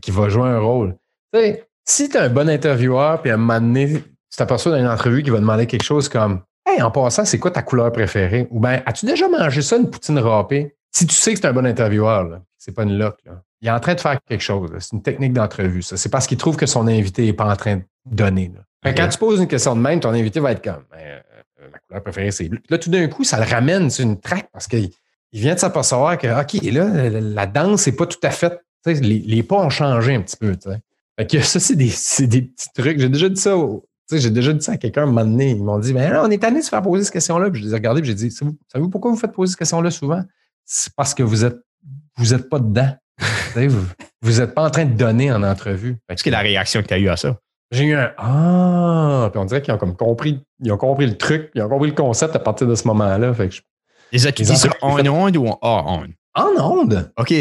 [0.00, 0.96] qui, va jouer un rôle.
[1.34, 4.78] Sais, si tu es un bon intervieweur, puis à un moment donné, tu t'aperçois dans
[4.78, 7.92] une entrevue qui va demander quelque chose comme Hey, en passant, c'est quoi ta couleur
[7.92, 8.46] préférée?
[8.50, 10.74] Ou bien, as-tu déjà mangé ça, une poutine râpée?
[10.90, 13.70] Si tu sais que c'est un bon intervieweur, c'est pas une loque, là il est
[13.70, 14.70] en train de faire quelque chose.
[14.78, 15.80] C'est une technique d'entrevue.
[15.80, 18.52] C'est parce qu'il trouve que son invité n'est pas en train de donner.
[18.84, 21.78] Quand tu poses une question de même, ton invité va être comme ben, euh, ma
[21.78, 22.60] couleur préférée, c'est bleu.
[22.68, 24.90] Là, tout d'un coup, ça le ramène sur une traque parce qu'il
[25.32, 28.60] vient de s'apercevoir que, OK, là, la, danse n'est pas tout à fait.
[28.84, 30.54] Les, les, pas ont changé un petit peu.
[31.18, 31.92] Fait que ça, c'est des,
[32.26, 32.98] des, petits trucs.
[32.98, 33.56] J'ai déjà dit ça.
[34.10, 35.52] J'ai déjà dit ça à quelqu'un un moment donné.
[35.52, 37.50] Ils m'ont dit, ben on est tanné de se faire poser cette question-là.
[37.50, 39.90] Puis je les ai regardés et j'ai dit, savez-vous pourquoi vous faites poser cette question-là
[39.90, 40.22] souvent?
[40.64, 41.56] C'est parce que vous êtes,
[42.16, 42.94] vous êtes pas dedans
[44.22, 45.96] vous n'êtes pas en train de donner en entrevue.
[46.08, 47.36] Qu'est-ce que la réaction que tu as eue à ça?
[47.70, 49.28] J'ai eu un Ah!
[49.32, 51.88] Puis on dirait qu'ils ont comme compris, ils ont compris le truc, ils ont compris
[51.88, 53.32] le concept à partir de ce moment-là.
[53.34, 53.56] Fait que
[54.12, 56.06] Les dit sur on-on ou en on?
[56.34, 57.12] En onde?
[57.18, 57.32] OK.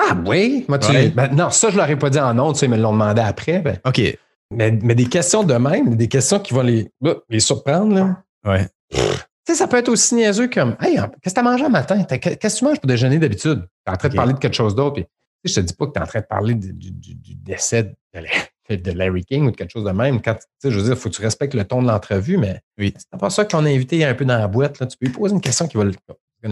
[0.00, 0.64] Ah oui.
[0.68, 1.08] Moi, tu, Ouais.
[1.10, 2.92] ben, non, ça, je leur ai pas dit en onde, tu sais, ils me l'ont
[2.92, 3.58] demandé après.
[3.60, 3.78] ben.
[3.84, 4.00] OK.
[4.50, 7.94] mais, mais des questions de même, des questions qui vont les, bah, les surprendre.
[7.94, 8.22] Là.
[8.46, 8.66] Ouais.
[8.90, 8.98] Tu
[9.46, 12.02] sais, ça peut être aussi niaiseux comme Hey, qu'est-ce que tu as mangé un matin?
[12.04, 13.62] Qu'est-ce que tu manges pour déjeuner d'habitude?
[13.86, 14.94] Tu es en train de parler de quelque chose d'autre.
[14.94, 15.06] Puis,
[15.44, 17.94] je te dis pas que tu es en train de parler du, du- décès de,
[18.14, 20.20] la- de Larry King ou de quelque chose de même.
[20.22, 22.94] Quand, je veux dire, il faut que tu respectes le ton de l'entrevue, mais Oui.
[22.96, 24.78] c'est pas ça que ton invité un peu dans la boîte.
[24.80, 24.86] Là.
[24.86, 25.92] Tu peux lui poser une question qui va le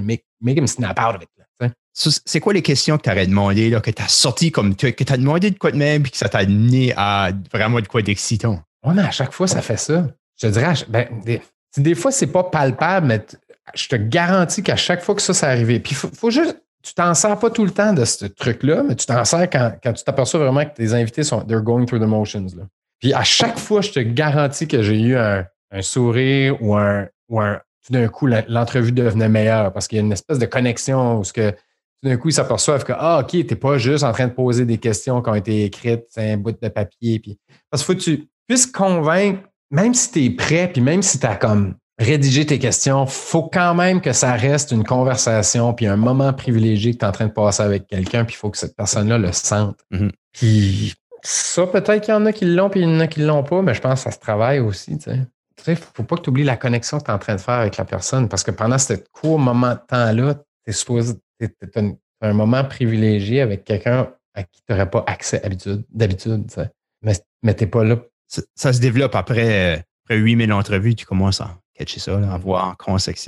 [0.02, 1.28] make, make him snap out of it.
[1.38, 1.44] là,
[1.92, 4.88] C'est quoi les questions que tu aurais demandé, là, que tu as sorti comme que
[4.88, 7.88] tu as demandé de quoi de même, puis que ça t'a amené à vraiment de
[7.88, 8.60] quoi d'excitant?
[8.84, 10.06] Ouais, mais à chaque fois, ça fait ça.
[10.40, 11.08] Je te dirais, ben,
[11.78, 13.24] des, fois, c'est pas palpable, mais
[13.74, 15.80] je te garantis qu'à chaque fois que ça, c'est arrivé.
[15.80, 18.94] Puis, faut, faut juste, tu t'en sers pas tout le temps de ce truc-là, mais
[18.94, 22.00] tu t'en sers quand, quand tu t'aperçois vraiment que tes invités sont, they're going through
[22.00, 22.46] the motions.
[22.56, 22.64] Là.
[23.00, 27.08] Puis, à chaque fois, je te garantis que j'ai eu un, un sourire ou un,
[27.28, 30.46] ou un, tout d'un coup, l'entrevue devenait meilleure parce qu'il y a une espèce de
[30.46, 34.02] connexion où ce que, tout d'un coup, ils s'aperçoivent que, ah, OK, t'es pas juste
[34.02, 37.20] en train de poser des questions qui ont été écrites, c'est un bout de papier.
[37.20, 37.38] Puis,
[37.70, 41.20] parce qu'il faut que tu puisses convaincre, même si tu es prêt, puis même si
[41.20, 45.86] tu as comme rédigé tes questions, faut quand même que ça reste une conversation, puis
[45.86, 48.50] un moment privilégié que tu es en train de passer avec quelqu'un, puis il faut
[48.50, 49.78] que cette personne-là le sente.
[49.92, 50.10] Mhm.
[50.32, 53.20] Puis ça, peut-être qu'il y en a qui l'ont, puis il y en a qui
[53.20, 54.98] l'ont pas, mais je pense que ça se travaille aussi.
[54.98, 55.20] Tu sais,
[55.66, 57.40] Tu sais, faut pas que tu oublies la connexion que tu es en train de
[57.40, 61.96] faire avec la personne, parce que pendant ce court moment de temps-là, tu es tu
[62.22, 66.46] un moment privilégié avec quelqu'un à qui tu n'aurais pas accès habitude- d'habitude.
[66.52, 66.60] tu.
[67.02, 67.12] Mais,
[67.42, 67.96] mais tu n'es pas là
[68.28, 72.38] Ça, ça se développe après, après 8000 entrevues, tu commences à catcher ça, là, à
[72.38, 73.20] voir comment c'est que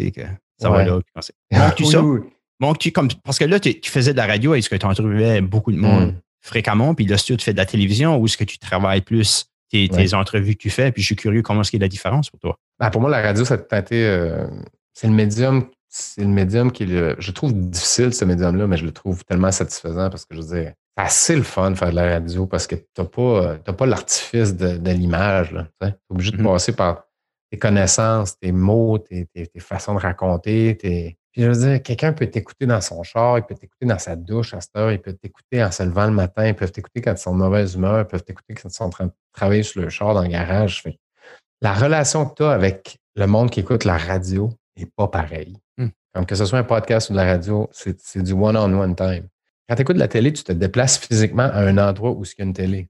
[0.61, 0.79] ça Ouais.
[0.79, 1.01] va là.
[1.15, 1.21] quand
[1.53, 2.03] Manques-tu Oui, ça?
[2.03, 2.21] oui.
[2.61, 5.41] Manques-tu comme, parce que là, tu tu faisais de la radio, est-ce que tu entrevais
[5.41, 6.21] beaucoup de monde Mm.
[6.41, 9.47] fréquemment, puis là, si tu fais de la télévision, ou est-ce que tu travailles plus
[9.71, 11.89] tes, entrevues que tu fais, puis je suis curieux comment est-ce qu'il y a la
[11.91, 12.57] différence pour toi?
[12.79, 14.05] Ben, pour moi, la radio, ça a été.
[14.07, 14.47] euh,
[14.95, 15.69] c'est le médium.
[15.91, 17.17] C'est le médium qui est le.
[17.19, 20.47] Je trouve difficile, ce médium-là, mais je le trouve tellement satisfaisant parce que je veux
[20.63, 23.23] dire, c'est assez le fun de faire de la radio parce que tu n'as pas,
[23.23, 25.55] euh, t'as pas l'artifice de, de l'image.
[25.81, 26.45] Tu es obligé de Mhm.
[26.45, 27.05] passer par
[27.51, 30.77] tes connaissances, tes mots, tes, tes- tes façons de raconter.
[30.77, 31.17] Tes...
[31.39, 34.17] Puis je veux dire, quelqu'un peut t'écouter dans son char, il peut t'écouter dans sa
[34.17, 37.01] douche à cette heure, il peut t'écouter en se levant le matin, ils peuvent t'écouter
[37.01, 39.13] quand ils sont de mauvaise humeur, ils peuvent t'écouter quand ils sont en train de
[39.33, 40.83] travailler sur le char dans le garage.
[40.83, 40.99] Fait
[41.61, 45.57] la relation que tu as avec le monde qui écoute la radio n'est pas pareille.
[45.77, 45.91] Hmm.
[46.13, 49.29] Comme que ce soit un podcast ou de la radio, c'est du one-on-one time.
[49.69, 52.43] Quand tu écoutes la télé, tu te déplaces physiquement à un endroit où il y
[52.43, 52.89] a une télé.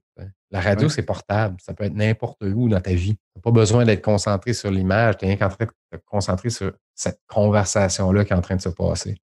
[0.51, 0.93] La radio, Ouais.
[0.93, 1.57] c'est portable.
[1.61, 3.13] Ça peut être n'importe où dans ta vie.
[3.15, 5.17] Tu n'as pas besoin d'être concentré sur l'image.
[5.17, 8.55] Tu es rien qu'en train de te concentrer sur cette conversation-là qui est en train
[8.55, 9.15] de se passer.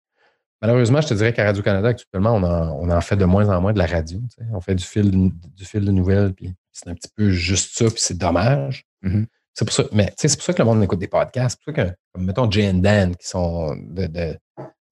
[0.62, 3.60] Malheureusement, je te dirais qu'à Radio-Canada, actuellement, on en, on en fait de moins en
[3.62, 4.20] moins de la radio.
[4.20, 4.50] tu sais.
[4.54, 7.78] On fait du fil, de- du fil de nouvelles, puis c'est un petit peu juste
[7.78, 8.86] ça, puis c'est dommage.
[9.02, 9.28] Mhm.
[9.54, 11.60] C'est pour ça, mais c'est pour ça que le monde écoute des podcasts.
[11.66, 14.38] C'est pour ça que, comme mettons Jay and Dan, qui sont de, de,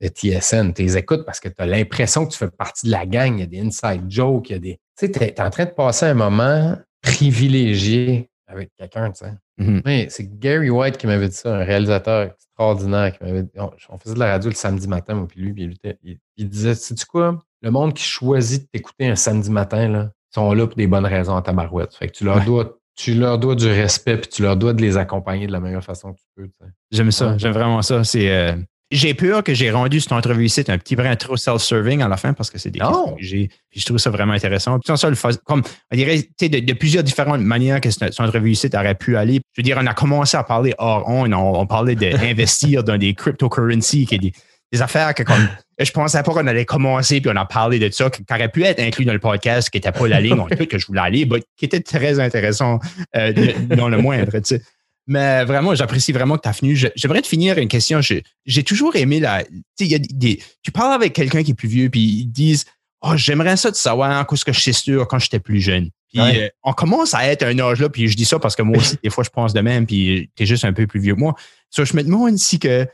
[0.02, 2.92] de TSN, tu les écoutes parce que tu as l'impression que tu fais partie de
[2.92, 3.34] la gang.
[3.38, 4.80] Il y a des inside jokes, il y a des.
[4.98, 9.34] Tu sais, tu es, en train de passer un moment privilégié avec quelqu'un, tu sais.
[9.58, 9.82] Mhm.
[9.86, 13.50] Oui, c'est Gary White qui m'avait dit ça, un réalisateur extraordinaire qui m'avait dit.
[13.58, 16.20] On, on faisait de la radio le samedi matin, moi, puis lui, puis il, il-
[16.38, 17.40] il disait Sais-tu quoi?
[17.62, 21.06] Le monde qui choisit de t'écouter un samedi matin, là, sont là pour des bonnes
[21.06, 21.94] raisons à ta barouette.
[21.96, 22.46] Fait que tu leur Ouais.
[22.46, 22.78] dois.
[22.96, 25.84] Tu leur dois du respect, puis tu leur dois de les accompagner de la meilleure
[25.84, 26.44] façon que tu peux.
[26.48, 26.72] tu sais.
[26.92, 27.40] J'aime ça, Ouais.
[27.40, 28.04] j'aime vraiment ça.
[28.04, 28.56] C'est, euh,
[28.92, 32.18] j'ai peur que j'ai rendu cette entrevue ici un petit brin trop self-serving à la
[32.18, 32.88] fin parce que c'est des Non.
[32.92, 33.48] questions que j'ai.
[33.72, 34.78] Puis je trouve ça vraiment intéressant.
[34.80, 35.16] Puis ça, le
[35.46, 39.18] comme on dirait, de, de plusieurs différentes manières que cette, cette entrevue ici aurait pu
[39.18, 39.42] aller.
[39.54, 42.98] Je veux dire, on a commencé à parler hors on, on, on parlait d'investir dans
[42.98, 44.34] des cryptocurrencies, qui est des,
[44.72, 45.48] des affaires que comme
[45.80, 48.64] je pensais pas qu'on allait commencer, puis on a parlé de ça, qui aurait pu
[48.64, 51.02] être inclus dans le podcast, qui n'était pas la ligne en tout que je voulais
[51.02, 52.80] aller, mais qui était très intéressant
[53.16, 53.34] euh,
[53.76, 54.32] dans le moindre.
[54.34, 54.62] tu sais.
[55.08, 56.76] Mais vraiment, j'apprécie vraiment que tu as venu.
[56.96, 58.00] J'aimerais te finir une question.
[58.02, 59.44] J'ai toujours aimé la.
[59.80, 62.66] Y a des- tu parles avec quelqu'un qui est plus vieux, puis ils disent
[63.06, 65.90] Oh, j'aimerais ça de savoir ce que je sais sûr quand j'étais plus jeune.
[66.08, 66.44] Puis Ouais.
[66.46, 68.62] euh, on commence à être à un âge là, puis je dis ça parce que
[68.62, 71.02] moi aussi, des fois, je pense de même, puis tu es juste un peu plus
[71.02, 71.36] vieux que moi.
[71.70, 72.88] So, je me demande si que,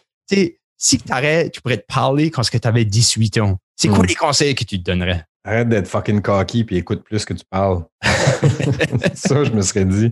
[0.77, 4.05] si que tu pourrais te parler quand tu avais 18 ans, c'est quoi Mm.
[4.07, 5.25] les conseils que tu te donnerais?
[5.43, 7.83] Arrête d'être fucking cocky puis écoute plus que tu parles.
[9.13, 10.11] ça, je me serais dit.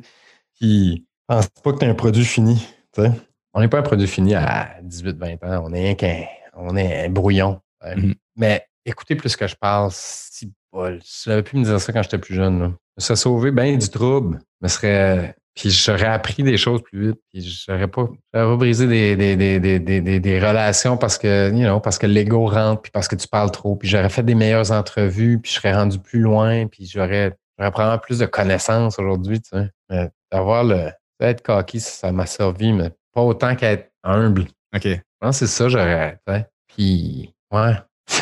[0.59, 2.65] Puis, pense pas que tu es un produit fini.
[2.93, 3.11] tu sais?
[3.53, 5.63] On n'est pas un produit fini à 18-20 ans.
[5.65, 6.23] On est rien qu'un
[6.55, 7.59] on est un brouillon.
[7.83, 7.95] ouais.
[7.95, 8.13] Mhm.
[8.35, 10.99] Mais écoutez plus que je parle, si bol.
[11.03, 12.65] Si j'avais pu me dire ça quand j'étais plus jeune, là.
[12.67, 14.39] je me serais sauvé bien du trouble.
[14.61, 15.35] Je me serais.
[15.55, 17.19] Puis j'aurais appris des choses plus vite.
[17.33, 21.51] Puis j'aurais pas, j'aurais brisé des, des, des, des, des, des- des relations parce que,
[21.51, 23.75] you know, parce que l'ego rentre, puis parce que tu parles trop.
[23.75, 27.71] Puis j'aurais fait des meilleures entrevues, puis je serais rendu plus loin, puis j'aurais, j'aurais
[27.71, 29.67] probablement plus de connaissances aujourd'hui, tu sais.
[29.89, 34.45] Mais d'avoir le, être cocky, ça m'a servi, mais pas autant qu'être humble.
[34.75, 34.83] OK.
[34.85, 36.19] Je pense que c'est ça, j'aurais.
[36.67, 37.73] Puis, ouais.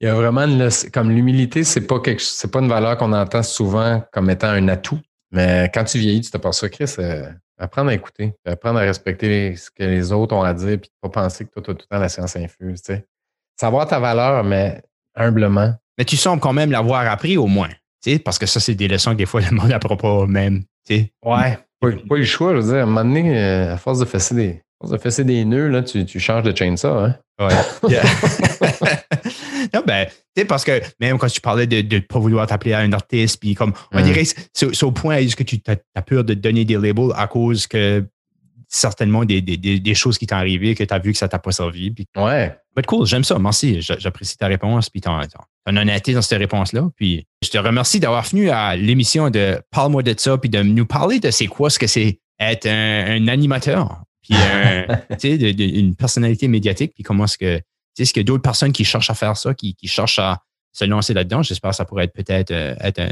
[0.00, 0.46] il y a vraiment
[0.92, 4.68] comme l'humilité, c'est pas quelque, c'est pas une valeur qu'on entend souvent comme étant un
[4.68, 5.00] atout.
[5.30, 9.56] Mais quand tu vieillis, tu te ça, Chris, euh, apprendre à écouter, apprendre à respecter
[9.56, 11.86] ce que les autres ont à dire, puis pas penser que toi, tu as tout
[11.90, 12.82] le temps la science infuse.
[12.82, 13.06] Tu sais.
[13.60, 14.82] Savoir ta valeur, mais
[15.14, 15.74] humblement.
[15.98, 17.70] Mais tu sembles quand même l'avoir appris au moins.
[18.24, 20.62] Parce que ça, c'est des leçons que des fois le monde n'apprend pas même.
[20.86, 21.12] Tu sais.
[21.24, 21.58] Ouais.
[21.80, 24.00] Pas, pas, eu le choix, je veux dire, à un moment donné, euh, à force
[24.00, 27.16] de fesser des, force de fesser des nœuds, là, tu, tu changes de chainsaw, hein?
[27.40, 27.54] Ouais.
[29.74, 32.72] non, ben, tu sais, parce que même quand tu parlais de ne pas vouloir t'appeler
[32.72, 36.24] à un artiste, puis comme, on dirait, c'est au point, est-ce que tu as, peur
[36.24, 38.04] de donner des labels à cause que
[38.68, 41.38] certainement des, des, des choses qui t'ont arrivé, que tu as vu que ça t'a
[41.38, 41.90] pas servi.
[41.90, 42.54] Puis, ouais.
[42.76, 43.38] Mais cool, j'aime ça.
[43.38, 43.80] Merci.
[43.80, 46.88] J'apprécie ta réponse, puis ton, ton, honnêteté dans cette réponse-là.
[46.96, 50.86] Puis, je te remercie d'avoir venu à l'émission de Parle-moi de ça, puis de nous
[50.86, 54.34] parler de c'est quoi ce que c'est être un, animateur, puis
[55.18, 57.60] tu sais, une personnalité médiatique, puis comment est-ce que
[57.98, 60.40] est-ce qu'il y a d'autres personnes qui cherchent à faire ça, qui, cherchent à
[60.72, 61.42] se lancer là-dedans?
[61.42, 63.02] J'espère que ça pourrait être peut-être euh, être,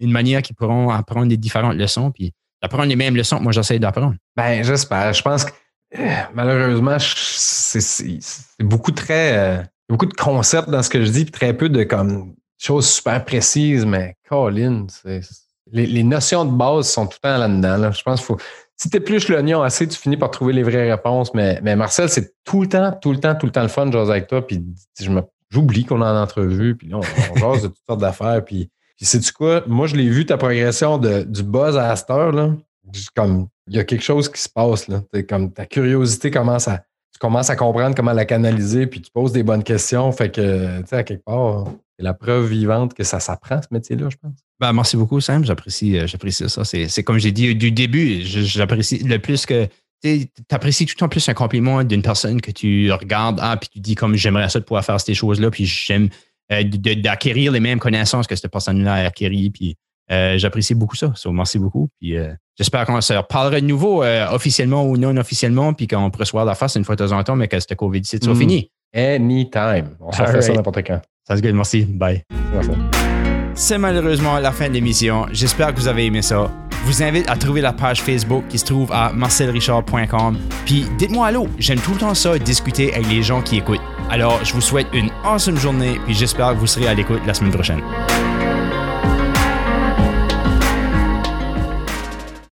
[0.00, 2.32] une manière qu'ils pourront apprendre des différentes leçons, puis
[2.66, 4.14] apprendre les mêmes leçons que moi j'essaie d'apprendre.
[4.36, 5.12] Ben, j'espère.
[5.12, 5.52] Je pense que
[5.98, 8.18] euh, malheureusement, c'est
[8.60, 12.34] beaucoup très euh, beaucoup de concepts dans ce que je dis, très peu de comme
[12.58, 17.92] choses super précises, mais Colin, les, les, notions de base sont tout le temps là-dedans.
[17.92, 18.38] Je pense qu'il faut
[18.76, 21.32] si tu épluches l'oignon assez, tu finis par trouver les vraies réponses.
[21.34, 23.92] Mais, Marcel, c'est tout le temps, tout le temps, tout le temps le fun de
[23.92, 24.46] jaser avec toi.
[24.46, 24.62] Puis
[25.50, 26.76] j'oublie qu'on a en entrevue.
[26.76, 28.44] Puis là, on, jase de toutes sortes d'affaires.
[28.44, 28.70] Puis
[29.04, 29.62] sais-tu quoi?
[29.66, 32.32] Moi, je l'ai vu, ta progression de, du buzz à Astor.
[32.32, 32.54] Là.
[33.14, 34.88] Comme, il y a quelque chose qui se passe.
[34.88, 35.02] Là.
[35.28, 36.84] comme ta curiosité commence à.
[37.12, 40.12] Tu commences à comprendre comment la canaliser, puis tu poses des bonnes questions.
[40.12, 41.64] Fait que, tu sais, à quelque part,
[41.98, 44.34] c'est la preuve vivante que ça s'apprend, ce métier-là, je pense.
[44.60, 45.44] Ben, merci beaucoup, Sam.
[45.44, 46.62] J'apprécie, euh, j'apprécie ça.
[46.64, 49.66] C'est, comme j'ai dit du début, j'apprécie le plus que.
[50.02, 53.80] Tu apprécies tout en plus un compliment d'une personne que tu regardes, ah, puis tu
[53.80, 56.10] dis comme j'aimerais ça de pouvoir faire ces choses-là, puis j'aime
[56.52, 59.76] euh, d'acquérir les mêmes connaissances que cette personne-là a acquéries, puis
[60.10, 61.12] euh, j'apprécie beaucoup ça.
[61.32, 61.88] merci beaucoup.
[62.00, 62.14] Puis
[62.56, 66.44] j'espère qu'on se reparlera de nouveau officiellement ou non officiellement, puis qu'on pourra se voir
[66.44, 68.38] la face une fois de temps en temps, mais que cette COVID c'est soit mm.
[68.38, 68.70] fini.
[68.94, 69.96] Anytime.
[70.00, 71.00] On s'en fait ça n'importe quand.
[71.26, 71.54] Ça se good.
[71.54, 71.84] Merci.
[71.84, 72.22] Bye.
[72.52, 73.25] Merci.
[73.58, 75.24] C'est malheureusement la fin de l'émission.
[75.32, 76.50] J'espère que vous avez aimé ça.
[76.70, 80.38] Je vous invite à trouver la page Facebook qui se trouve à marcelrichard.com.
[80.66, 83.80] Puis dites-moi allô, j'aime tout le temps ça, discuter avec les gens qui écoutent.
[84.10, 87.32] Alors, je vous souhaite une awesome journée, puis j'espère que vous serez à l'écoute la
[87.32, 87.80] semaine prochaine.